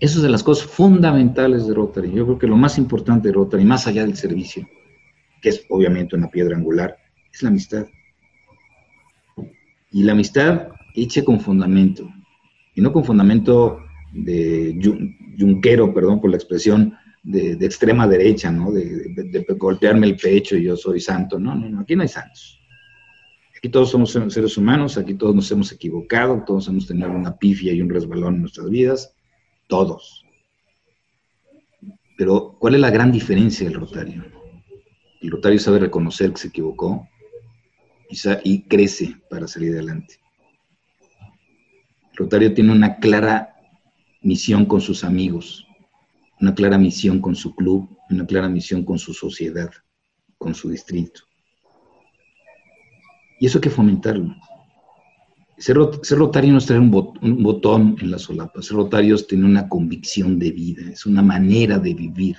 Eso 0.00 0.18
es 0.18 0.22
de 0.22 0.30
las 0.30 0.42
cosas 0.42 0.66
fundamentales 0.66 1.66
de 1.66 1.74
Rotary. 1.74 2.10
Yo 2.10 2.24
creo 2.24 2.38
que 2.38 2.46
lo 2.46 2.56
más 2.56 2.78
importante 2.78 3.28
de 3.28 3.34
Rotary, 3.34 3.64
más 3.64 3.86
allá 3.86 4.02
del 4.02 4.16
servicio, 4.16 4.66
que 5.42 5.50
es 5.50 5.66
obviamente 5.68 6.16
una 6.16 6.30
piedra 6.30 6.56
angular, 6.56 6.96
es 7.30 7.42
la 7.42 7.50
amistad. 7.50 7.86
Y 9.92 10.02
la 10.02 10.12
amistad 10.12 10.68
hecha 10.94 11.22
con 11.22 11.38
fundamento, 11.38 12.08
y 12.74 12.80
no 12.80 12.92
con 12.92 13.04
fundamento 13.04 13.80
de 14.12 14.74
yunquero, 15.36 15.92
perdón 15.92 16.20
por 16.20 16.30
la 16.30 16.36
expresión, 16.36 16.94
de, 17.22 17.52
extrema 17.60 18.08
derecha, 18.08 18.50
¿no? 18.50 18.72
De, 18.72 19.44
golpearme 19.58 20.06
el 20.06 20.16
pecho 20.16 20.56
y 20.56 20.64
yo 20.64 20.76
soy 20.76 21.00
santo. 21.00 21.38
No, 21.38 21.54
no, 21.54 21.68
no, 21.68 21.80
aquí 21.80 21.94
no 21.94 22.02
hay 22.02 22.08
santos. 22.08 22.58
Aquí 23.54 23.68
todos 23.68 23.90
somos 23.90 24.12
seres 24.12 24.56
humanos, 24.56 24.96
aquí 24.96 25.14
todos 25.14 25.34
nos 25.34 25.50
hemos 25.52 25.70
equivocado, 25.72 26.42
todos 26.46 26.68
hemos 26.68 26.86
tenido 26.86 27.10
una 27.10 27.36
pifia 27.36 27.74
y 27.74 27.82
un 27.82 27.90
resbalón 27.90 28.36
en 28.36 28.40
nuestras 28.40 28.70
vidas, 28.70 29.14
todos. 29.70 30.26
Pero, 32.18 32.58
¿cuál 32.58 32.74
es 32.74 32.80
la 32.82 32.90
gran 32.90 33.10
diferencia 33.10 33.66
del 33.66 33.80
rotario? 33.80 34.22
El 35.22 35.30
rotario 35.30 35.58
sabe 35.58 35.78
reconocer 35.78 36.32
que 36.32 36.40
se 36.40 36.48
equivocó 36.48 37.08
y, 38.44 38.62
crece 38.64 39.16
para 39.30 39.46
salir 39.46 39.72
adelante. 39.72 40.16
El 42.10 42.16
rotario 42.16 42.52
tiene 42.52 42.72
una 42.72 42.96
clara 42.96 43.54
misión 44.20 44.66
con 44.66 44.82
sus 44.82 45.04
amigos, 45.04 45.66
una 46.40 46.54
clara 46.54 46.76
misión 46.76 47.20
con 47.20 47.34
su 47.34 47.54
club, 47.54 47.88
una 48.10 48.26
clara 48.26 48.48
misión 48.48 48.84
con 48.84 48.98
su 48.98 49.14
sociedad, 49.14 49.70
con 50.36 50.54
su 50.54 50.68
distrito. 50.68 51.22
Y 53.38 53.46
eso 53.46 53.58
hay 53.58 53.62
que 53.62 53.70
fomentarlo. 53.70 54.34
Ser, 55.60 55.76
rotario 55.76 56.52
no 56.52 56.58
es 56.58 56.64
traer 56.64 56.80
un, 56.80 57.18
un, 57.20 57.42
botón 57.42 57.94
en 58.00 58.10
la 58.10 58.18
solapa. 58.18 58.62
Ser 58.62 58.78
rotario 58.78 59.14
es 59.14 59.26
tener 59.26 59.44
una 59.44 59.68
convicción 59.68 60.38
de 60.38 60.52
vida, 60.52 60.90
es 60.90 61.04
una 61.04 61.20
manera 61.20 61.78
de 61.78 61.92
vivir. 61.92 62.36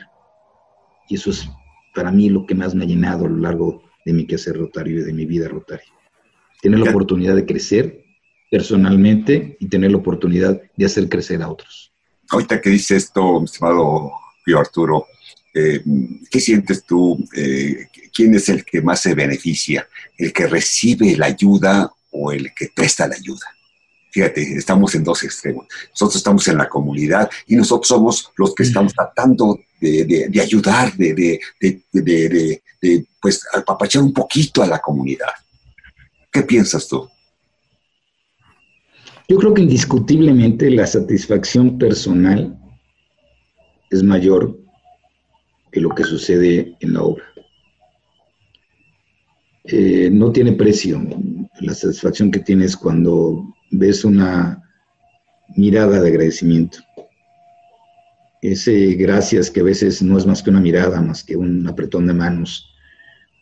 Y 1.07 1.15
eso 1.15 1.29
es 1.29 1.47
para 1.93 2.11
mí 2.11 2.29
lo 2.29 2.47
que 2.47 2.55
más 2.55 2.73
me 2.73 2.83
ha 2.83 2.87
llenado 2.87 3.25
a 3.25 3.29
lo 3.29 3.37
largo 3.37 3.83
de 4.05 4.13
mi 4.13 4.25
quehacer 4.25 4.57
rotario 4.57 4.99
y 4.99 5.03
de 5.03 5.13
mi 5.13 5.27
vida 5.27 5.47
rotaria. 5.47 5.85
Tener 6.63 6.79
la 6.79 6.89
oportunidad 6.89 7.35
de 7.35 7.45
crecer 7.45 8.03
personalmente 8.49 9.55
y 9.59 9.67
tener 9.67 9.91
la 9.91 9.97
oportunidad 9.97 10.59
de 10.75 10.85
hacer 10.85 11.07
crecer 11.07 11.43
a 11.43 11.49
otros. 11.49 11.93
Ahorita 12.31 12.59
que 12.59 12.71
dice 12.71 12.95
esto, 12.95 13.39
mi 13.39 13.45
estimado 13.45 14.13
Pío 14.43 14.59
Arturo, 14.59 15.05
eh, 15.53 15.83
¿qué 16.29 16.39
sientes 16.39 16.85
tú? 16.85 17.23
Eh, 17.35 17.85
¿Quién 18.11 18.33
es 18.33 18.49
el 18.49 18.65
que 18.65 18.81
más 18.81 19.01
se 19.01 19.13
beneficia? 19.13 19.87
¿El 20.17 20.33
que 20.33 20.47
recibe 20.47 21.15
la 21.17 21.27
ayuda 21.27 21.91
o 22.11 22.31
el 22.31 22.53
que 22.53 22.69
presta 22.75 23.07
la 23.07 23.15
ayuda? 23.15 23.45
Fíjate, 24.11 24.41
estamos 24.57 24.93
en 24.93 25.03
dos 25.05 25.23
extremos. 25.23 25.65
Nosotros 25.91 26.17
estamos 26.17 26.47
en 26.49 26.57
la 26.57 26.67
comunidad 26.67 27.29
y 27.47 27.55
nosotros 27.55 27.87
somos 27.87 28.31
los 28.35 28.53
que 28.53 28.63
estamos 28.63 28.93
tratando 28.93 29.57
de, 29.79 30.27
de 30.29 30.41
ayudar, 30.41 30.93
de, 30.97 31.39
de, 31.61 33.05
pues, 33.21 33.45
apapachar 33.53 34.03
un 34.03 34.13
poquito 34.13 34.61
a 34.61 34.67
la 34.67 34.79
comunidad. 34.79 35.31
¿Qué 36.29 36.43
piensas 36.43 36.87
tú? 36.87 37.09
Yo 39.29 39.37
creo 39.37 39.53
que 39.53 39.61
indiscutiblemente 39.61 40.69
la 40.69 40.85
satisfacción 40.85 41.77
personal 41.77 42.57
es 43.89 44.03
mayor 44.03 44.59
que 45.71 45.79
lo 45.79 45.89
que 45.89 46.03
sucede 46.03 46.75
en 46.81 46.93
la 46.93 47.03
obra. 47.03 47.23
Eh, 49.63 50.09
no 50.11 50.31
tiene 50.33 50.51
precio 50.51 50.99
la 51.59 51.73
satisfacción 51.73 52.31
que 52.31 52.39
tienes 52.39 52.75
cuando 52.75 53.45
ves 53.71 54.03
una 54.05 54.63
mirada 55.55 55.99
de 55.99 56.09
agradecimiento. 56.09 56.79
Ese 58.41 58.93
gracias 58.93 59.51
que 59.51 59.59
a 59.59 59.63
veces 59.63 60.01
no 60.01 60.17
es 60.17 60.25
más 60.25 60.41
que 60.41 60.49
una 60.49 60.61
mirada, 60.61 61.01
más 61.01 61.23
que 61.23 61.35
un 61.35 61.67
apretón 61.67 62.07
de 62.07 62.13
manos. 62.13 62.67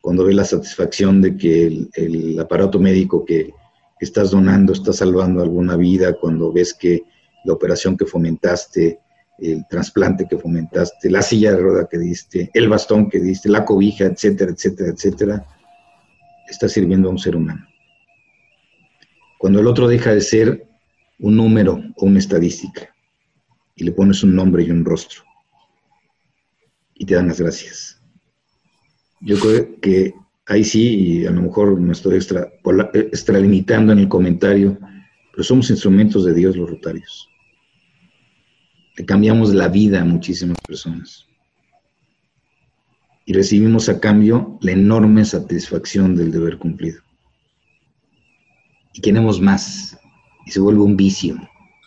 Cuando 0.02 0.26
ves 0.26 0.36
la 0.36 0.46
satisfacción 0.46 1.22
de 1.22 1.38
que 1.38 1.88
el, 1.94 2.40
aparato 2.40 2.80
médico 2.80 3.24
que 3.24 3.54
estás 4.00 4.32
donando 4.32 4.74
está 4.74 4.92
salvando 4.92 5.42
alguna 5.42 5.76
vida, 5.78 6.14
cuando 6.14 6.52
ves 6.52 6.74
que 6.74 7.04
la 7.46 7.54
operación 7.54 7.96
que 7.96 8.06
fomentaste, 8.06 9.00
el 9.38 9.66
trasplante 9.70 10.28
que 10.30 10.38
fomentaste, 10.38 11.10
la 11.10 11.22
silla 11.22 11.52
de 11.52 11.62
rueda 11.62 11.88
que 11.90 11.98
diste, 11.98 12.50
el 12.54 12.68
bastón 12.68 13.10
que 13.10 13.20
diste, 13.20 13.48
la 13.48 13.64
cobija, 13.64 14.06
etcétera, 14.06 14.52
etcétera, 14.52 14.90
etcétera, 14.90 15.46
está 16.50 16.68
sirviendo 16.68 17.08
a 17.08 17.12
un 17.12 17.20
ser 17.20 17.36
humano. 17.36 17.69
Cuando 19.40 19.62
el 19.62 19.68
otro 19.68 19.88
deja 19.88 20.14
de 20.14 20.20
ser 20.20 20.68
un 21.18 21.38
número 21.38 21.82
o 21.96 22.06
una 22.06 22.20
estadística 22.20 22.94
y 23.74 23.86
le 23.86 23.94
pones 23.94 24.22
un 24.22 24.36
nombre 24.36 24.64
y 24.64 24.70
un 24.70 24.84
rostro 24.84 25.24
y 26.94 27.06
te 27.06 27.16
dan 27.16 27.30
las 27.30 27.40
gracias. 27.40 28.02
Yo 29.22 29.40
creo 29.40 29.80
que 29.80 30.14
ahí 30.46 30.66
sí, 30.66 31.22
y 31.22 31.26
a 31.26 31.32
lo 31.32 31.42
mejor 31.42 31.80
me 31.80 31.94
estoy 31.94 32.18
extra, 32.18 32.52
extralimitando 32.94 33.94
en 33.94 34.00
el 34.00 34.10
comentario, 34.10 34.78
pero 35.32 35.44
somos 35.46 35.70
instrumentos 35.70 36.26
de 36.26 36.34
Dios 36.34 36.58
los 36.58 36.70
rotarios. 36.70 37.30
Le 38.98 39.06
cambiamos 39.06 39.54
la 39.54 39.70
vida 39.70 40.02
a 40.02 40.06
muchísimas 40.06 40.58
personas. 40.68 41.28
Y 43.26 43.32
recibimos 43.32 43.88
a 43.88 44.02
cambio 44.02 44.60
la 44.60 44.74
enorme 44.74 45.24
satisfacción 45.24 46.18
del 46.18 46.30
deber 46.30 46.58
cumplido 46.58 47.04
y 48.94 49.02
queremos 49.02 49.40
más. 49.40 49.98
Y 50.46 50.52
se 50.52 50.60
vuelve 50.60 50.82
un 50.82 50.96
vicio, 50.96 51.36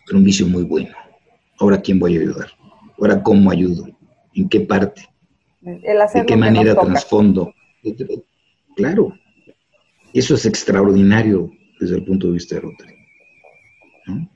pero 0.07 0.19
un 0.19 0.25
vicio 0.25 0.47
muy 0.47 0.65
bueno. 0.65 0.95
Ahora, 1.59 1.81
¿quién 1.81 1.99
voy 1.99 2.17
a 2.17 2.21
ayudar? 2.21 2.49
Ahora, 2.99 3.23
¿cómo 3.23 3.51
ayudo? 3.51 3.89
¿En 4.35 4.49
qué 4.49 4.61
parte? 4.61 5.09
¿De 5.61 6.27
qué 6.27 6.37
manera 6.37 6.75
trasfondo? 6.75 7.55
Claro, 8.77 9.13
eso 10.13 10.35
es 10.35 10.47
extraordinario 10.47 11.51
desde 11.81 11.97
el 11.97 12.05
punto 12.05 12.29
de 12.29 12.35
vista 12.35 12.57
de 12.57 12.61
Rotary. 12.63 12.95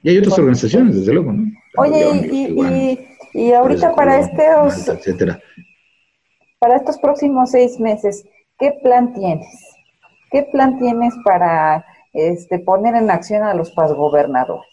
Y 0.02 0.10
hay 0.10 0.18
otras 0.18 0.38
organizaciones, 0.38 0.96
desde 0.96 1.12
luego, 1.12 1.32
¿no? 1.32 1.50
Oye, 1.78 3.08
y, 3.34 3.52
ahorita 3.52 3.94
para 3.94 4.20
estos, 4.20 4.88
etcétera. 4.88 5.40
para 6.58 6.76
estos 6.76 6.96
próximos 6.98 7.50
seis 7.50 7.78
meses, 7.78 8.24
¿qué 8.58 8.72
plan 8.82 9.12
tienes? 9.12 9.46
¿Qué 10.30 10.44
plan 10.44 10.78
tienes 10.78 11.12
para 11.24 11.84
este, 12.16 12.58
poner 12.60 12.94
en 12.94 13.10
acción 13.10 13.42
a 13.42 13.54
los 13.54 13.72
gobernadores? 13.74 14.66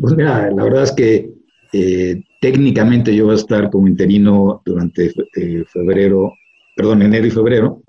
Pues 0.00 0.14
mira, 0.14 0.50
la 0.50 0.64
verdad 0.64 0.84
es 0.84 0.92
que 0.92 1.32
eh, 1.72 2.22
técnicamente 2.40 3.14
yo 3.14 3.26
voy 3.26 3.34
a 3.34 3.38
estar 3.38 3.70
como 3.70 3.88
interino 3.88 4.62
durante 4.64 5.12
eh, 5.36 5.64
febrero, 5.66 6.32
perdón, 6.76 7.02
enero 7.02 7.26
y 7.26 7.30
febrero. 7.30 7.82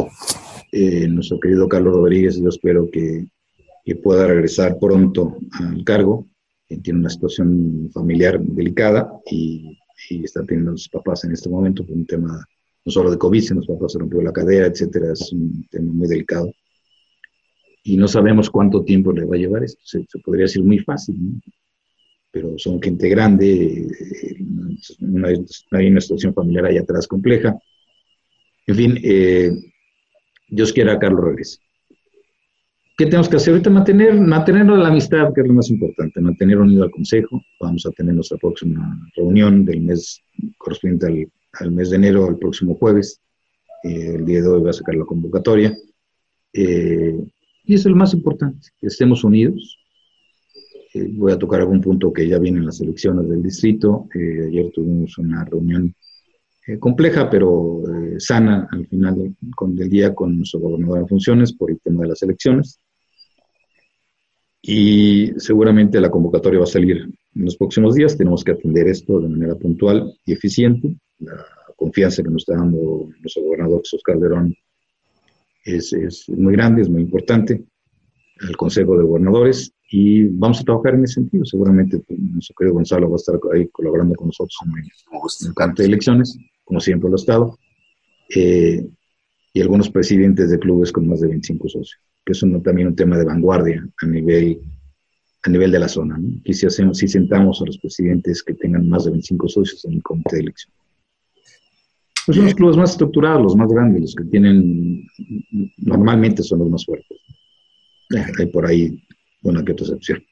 Eh, 0.72 1.08
nuestro 1.08 1.40
querido 1.40 1.68
Carlos 1.68 1.94
Rodríguez, 1.94 2.40
yo 2.40 2.50
espero 2.50 2.90
que, 2.92 3.28
pueda 4.04 4.28
regresar 4.28 4.78
pronto 4.80 5.38
al 5.54 5.84
cargo. 5.84 6.28
tiene 6.84 7.00
una 7.00 7.10
situación 7.10 7.90
familiar 7.92 8.40
delicada 8.40 9.12
y, 9.32 9.76
está 10.24 10.44
teniendo 10.44 10.78
sus 10.78 10.90
papás 10.90 11.24
en 11.24 11.32
este 11.32 11.50
momento 11.50 11.84
por 11.84 11.96
un 11.96 12.06
tema 12.06 12.46
no 12.86 12.92
solo 12.92 13.10
de 13.10 13.18
COVID, 13.18 13.42
sino 13.42 13.56
los 13.62 13.68
papás 13.68 13.94
se 13.94 14.00
rompió 14.00 14.22
la 14.22 14.32
cadera, 14.32 14.68
etcétera, 14.68 15.14
es 15.14 15.32
un 15.34 15.66
tema 15.72 15.92
muy 15.92 16.08
delicado. 16.08 16.52
Y 17.90 17.98
no 17.98 18.08
sabemos 18.08 18.52
cuánto 18.52 18.84
tiempo 18.84 19.12
le 19.12 19.26
va 19.26 19.36
a 19.36 19.40
llevar 19.40 19.64
esto. 19.64 19.82
Se, 19.84 20.06
podría 20.24 20.44
decir 20.44 20.64
muy 20.64 20.78
fácil, 20.78 21.16
pero 22.30 22.56
son 22.60 22.80
gente 22.80 23.10
grande, 23.10 23.88
hay 25.72 25.88
una 25.88 26.00
situación 26.00 26.36
familiar 26.36 26.66
ahí 26.66 26.78
atrás 26.78 27.08
compleja. 27.08 27.58
En 28.68 28.76
fin, 28.76 29.00
eh, 29.04 29.52
Dios 30.50 30.72
quiera, 30.72 31.00
Carlos 31.00 31.26
regrese. 31.26 31.58
¿Qué 32.96 33.06
tenemos 33.06 33.28
que 33.28 33.38
hacer? 33.38 33.54
Ahorita 33.54 33.72
mantener, 33.72 34.14
mantener 34.14 34.68
la 34.68 34.90
amistad, 34.90 35.34
que 35.34 35.42
es 35.42 35.48
lo 35.48 35.54
más 35.54 35.72
importante, 35.72 36.22
mantener 36.22 36.60
unido 36.60 36.84
al 36.84 36.92
Consejo. 36.92 37.42
Vamos 37.60 37.88
a 37.88 37.92
tener 37.92 38.14
nuestra 38.14 38.38
próxima 38.38 39.00
reunión 39.16 39.66
del 39.66 39.82
mes 39.82 40.22
correspondiente 40.60 41.32
al, 41.54 41.72
mes 41.72 41.90
de 41.90 41.96
enero, 41.96 42.30
el 42.30 42.38
próximo 42.38 42.76
jueves. 42.76 43.20
Eh, 43.84 44.14
el 44.14 44.26
día 44.26 44.44
de 44.44 44.48
hoy 44.48 44.62
va 44.62 44.70
a 44.70 44.74
sacar 44.74 44.94
la 44.94 45.06
convocatoria. 45.06 45.76
Eh, 46.54 47.18
y 47.66 47.74
es 47.76 47.86
lo 47.86 47.96
más 47.96 48.14
importante, 48.14 48.68
que 48.80 48.88
estemos 48.88 49.24
unidos. 49.24 49.78
Eh, 50.94 51.08
voy 51.14 51.32
a 51.32 51.38
tocar 51.38 51.62
algún 51.62 51.82
punto 51.82 52.12
que 52.12 52.28
ya 52.28 52.40
vienen 52.40 52.66
las 52.66 52.82
elecciones 52.82 53.30
del 53.30 53.44
distrito. 53.44 54.08
ayer 54.14 54.72
tuvimos 54.74 55.18
una 55.18 55.46
reunión 55.46 55.94
compleja, 56.80 57.30
pero 57.30 57.82
sana 58.20 58.68
al 58.72 58.86
final 58.86 59.36
del 59.70 59.90
día 59.90 60.14
con 60.14 60.38
nuestro 60.38 60.60
gobernador 60.60 61.00
en 61.00 61.08
funciones 61.08 61.54
por 61.54 61.72
el 61.72 61.80
tema 61.80 62.04
de 62.04 62.10
las 62.10 62.22
elecciones 62.22 62.80
y 64.62 65.32
seguramente 65.38 66.02
la 66.02 66.10
convocatoria 66.10 66.60
va 66.60 66.66
a 66.66 66.68
salir 66.68 66.98
en 66.98 67.46
los 67.46 67.56
próximos 67.56 67.96
días. 67.96 68.18
Tenemos 68.18 68.44
que 68.44 68.52
atender 68.52 68.88
esto 68.88 69.20
de 69.20 69.30
manera 69.30 69.56
puntual 69.56 70.14
y 70.26 70.34
eficiente. 70.34 70.96
La 71.20 71.46
confianza 71.76 72.24
que 72.24 72.30
nos 72.30 72.42
está 72.44 72.56
dando 72.56 73.10
nuestro 73.22 73.44
gobernador 73.44 73.82
Jesús 73.82 74.02
Calderón 74.04 74.56
es, 75.64 75.94
es 75.94 76.30
muy 76.30 76.54
grande, 76.54 76.82
es 76.82 76.90
muy 76.90 77.02
importante. 77.02 77.64
El 78.42 78.56
Consejo 78.56 78.98
de 78.98 79.04
Gobernadores 79.04 79.74
y 79.92 80.26
vamos 80.26 80.62
a 80.62 80.64
trabajar 80.64 80.96
en 80.96 81.04
ese 81.04 81.16
sentido. 81.16 81.44
Seguramente 81.46 82.00
pues, 82.00 82.20
nuestro 82.20 82.56
querido 82.56 82.76
Gonzalo 82.76 83.10
va 83.10 83.16
a 83.16 83.18
estar 83.18 83.36
ahí 83.54 83.68
colaborando 83.68 84.16
con 84.16 84.28
nosotros 84.28 84.56
en 84.66 85.48
el 85.48 85.54
campo 85.56 85.82
de 85.82 85.88
elecciones, 85.88 86.38
como 86.64 86.80
siempre 86.80 87.10
lo 87.10 87.16
ha 87.16 87.20
estado, 87.20 87.60
eh, 88.34 88.88
y 89.52 89.62
algunos 89.62 89.90
presidentes 89.90 90.52
de 90.52 90.60
clubes 90.60 90.92
con 90.92 91.08
más 91.08 91.20
de 91.20 91.28
25 91.28 91.68
socios 91.68 92.00
que 92.30 92.34
es 92.34 92.64
también 92.64 92.88
un 92.88 92.96
tema 92.96 93.18
de 93.18 93.26
vanguardia 93.26 93.88
a 94.02 94.06
nivel, 94.06 94.62
a 95.44 95.50
nivel 95.50 95.72
de 95.72 95.80
la 95.80 95.88
zona. 95.88 96.18
¿no? 96.18 96.38
Aquí 96.40 96.54
si, 96.54 96.68
hacemos, 96.68 96.98
si 96.98 97.08
sentamos 97.08 97.60
a 97.62 97.66
los 97.66 97.80
presidentes 97.80 98.44
que 98.44 98.54
tengan 98.54 98.88
más 98.88 99.06
de 99.06 99.12
25 99.12 99.48
socios 99.48 99.86
en 99.86 99.94
el 99.94 100.04
comité 100.04 100.36
de 100.36 100.42
elección. 100.44 100.74
Pues 102.30 102.38
son 102.38 102.46
los 102.46 102.54
clubes 102.54 102.78
más 102.78 102.92
estructurados, 102.92 103.42
los 103.42 103.56
más 103.56 103.72
grandes, 103.72 104.02
los 104.04 104.14
que 104.14 104.24
tienen, 104.26 105.04
normalmente 105.78 106.44
son 106.44 106.60
los 106.60 106.70
más 106.70 106.86
fuertes. 106.86 107.18
Eh, 108.16 108.24
hay 108.38 108.46
por 108.46 108.68
ahí 108.68 109.04
una 109.42 109.66
que 109.66 109.72
otra 109.72 109.88
excepción. 109.88 110.24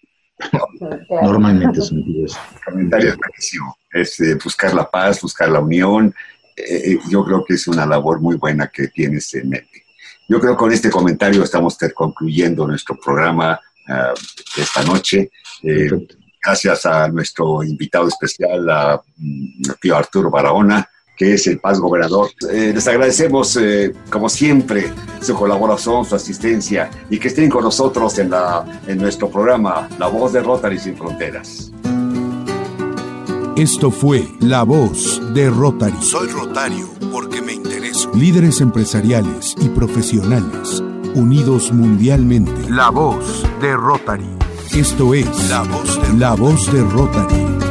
Normalmente 1.23 1.81
son 1.81 2.03
clubes. 2.03 2.37
El 2.53 2.63
comentario 2.65 3.09
es 3.09 3.17
buenísimo. 3.17 3.77
Es 3.91 4.19
eh, 4.19 4.37
buscar 4.43 4.75
la 4.75 4.87
paz, 4.87 5.23
buscar 5.23 5.49
la 5.49 5.59
unión. 5.59 6.13
Eh, 6.55 6.99
yo 7.09 7.25
creo 7.25 7.43
que 7.43 7.55
es 7.55 7.67
una 7.67 7.83
labor 7.83 8.21
muy 8.21 8.35
buena 8.35 8.67
que 8.67 8.89
tienes 8.89 9.33
en 9.33 9.49
mente. 9.49 9.83
Yo 10.29 10.39
creo 10.39 10.51
que 10.51 10.59
con 10.59 10.71
este 10.71 10.91
comentario 10.91 11.41
estamos 11.41 11.79
concluyendo 11.95 12.67
nuestro 12.67 12.95
programa 13.03 13.59
uh, 13.89 14.61
esta 14.61 14.83
noche. 14.83 15.31
Eh, 15.63 15.89
gracias 16.43 16.85
a 16.85 17.07
nuestro 17.07 17.63
invitado 17.63 18.07
especial, 18.07 18.69
a 18.69 19.01
Pío 19.81 19.95
mm, 19.95 19.97
Arturo 19.97 20.29
Barahona, 20.29 20.87
que 21.17 21.33
es 21.33 21.47
el 21.47 21.57
Paz 21.57 21.79
Gobernador. 21.79 22.29
Eh, 22.49 22.71
les 22.73 22.87
agradecemos, 22.87 23.57
eh, 23.57 23.93
como 24.09 24.29
siempre, 24.29 24.93
su 25.19 25.33
colaboración, 25.33 26.05
su 26.05 26.15
asistencia 26.15 26.89
y 27.09 27.17
que 27.17 27.27
estén 27.27 27.49
con 27.49 27.63
nosotros 27.63 28.17
en, 28.19 28.29
la, 28.29 28.63
en 28.85 28.99
nuestro 28.99 29.29
programa 29.29 29.89
La 29.97 30.07
Voz 30.07 30.31
de 30.31 30.41
Rotary 30.41 30.77
Sin 30.77 30.95
Fronteras. 30.95 31.71
Esto 33.57 33.89
fue 33.89 34.27
La 34.39 34.61
Voz 34.61 35.19
de 35.33 35.49
Rotary. 35.49 35.97
Soy 36.01 36.27
Rotario 36.27 36.87
porque 37.11 37.41
me 37.41 37.53
intereso. 37.53 38.11
Líderes 38.13 38.61
empresariales 38.61 39.55
y 39.59 39.69
profesionales, 39.69 40.83
unidos 41.15 41.71
mundialmente. 41.71 42.69
La 42.69 42.91
Voz 42.91 43.43
de 43.59 43.75
Rotary. 43.75 44.29
Esto 44.75 45.15
es 45.15 45.49
La 45.49 45.63
Voz 45.63 45.99
de, 45.99 46.19
La 46.19 46.35
voz 46.35 46.71
de 46.71 46.83
Rotary. 46.83 47.66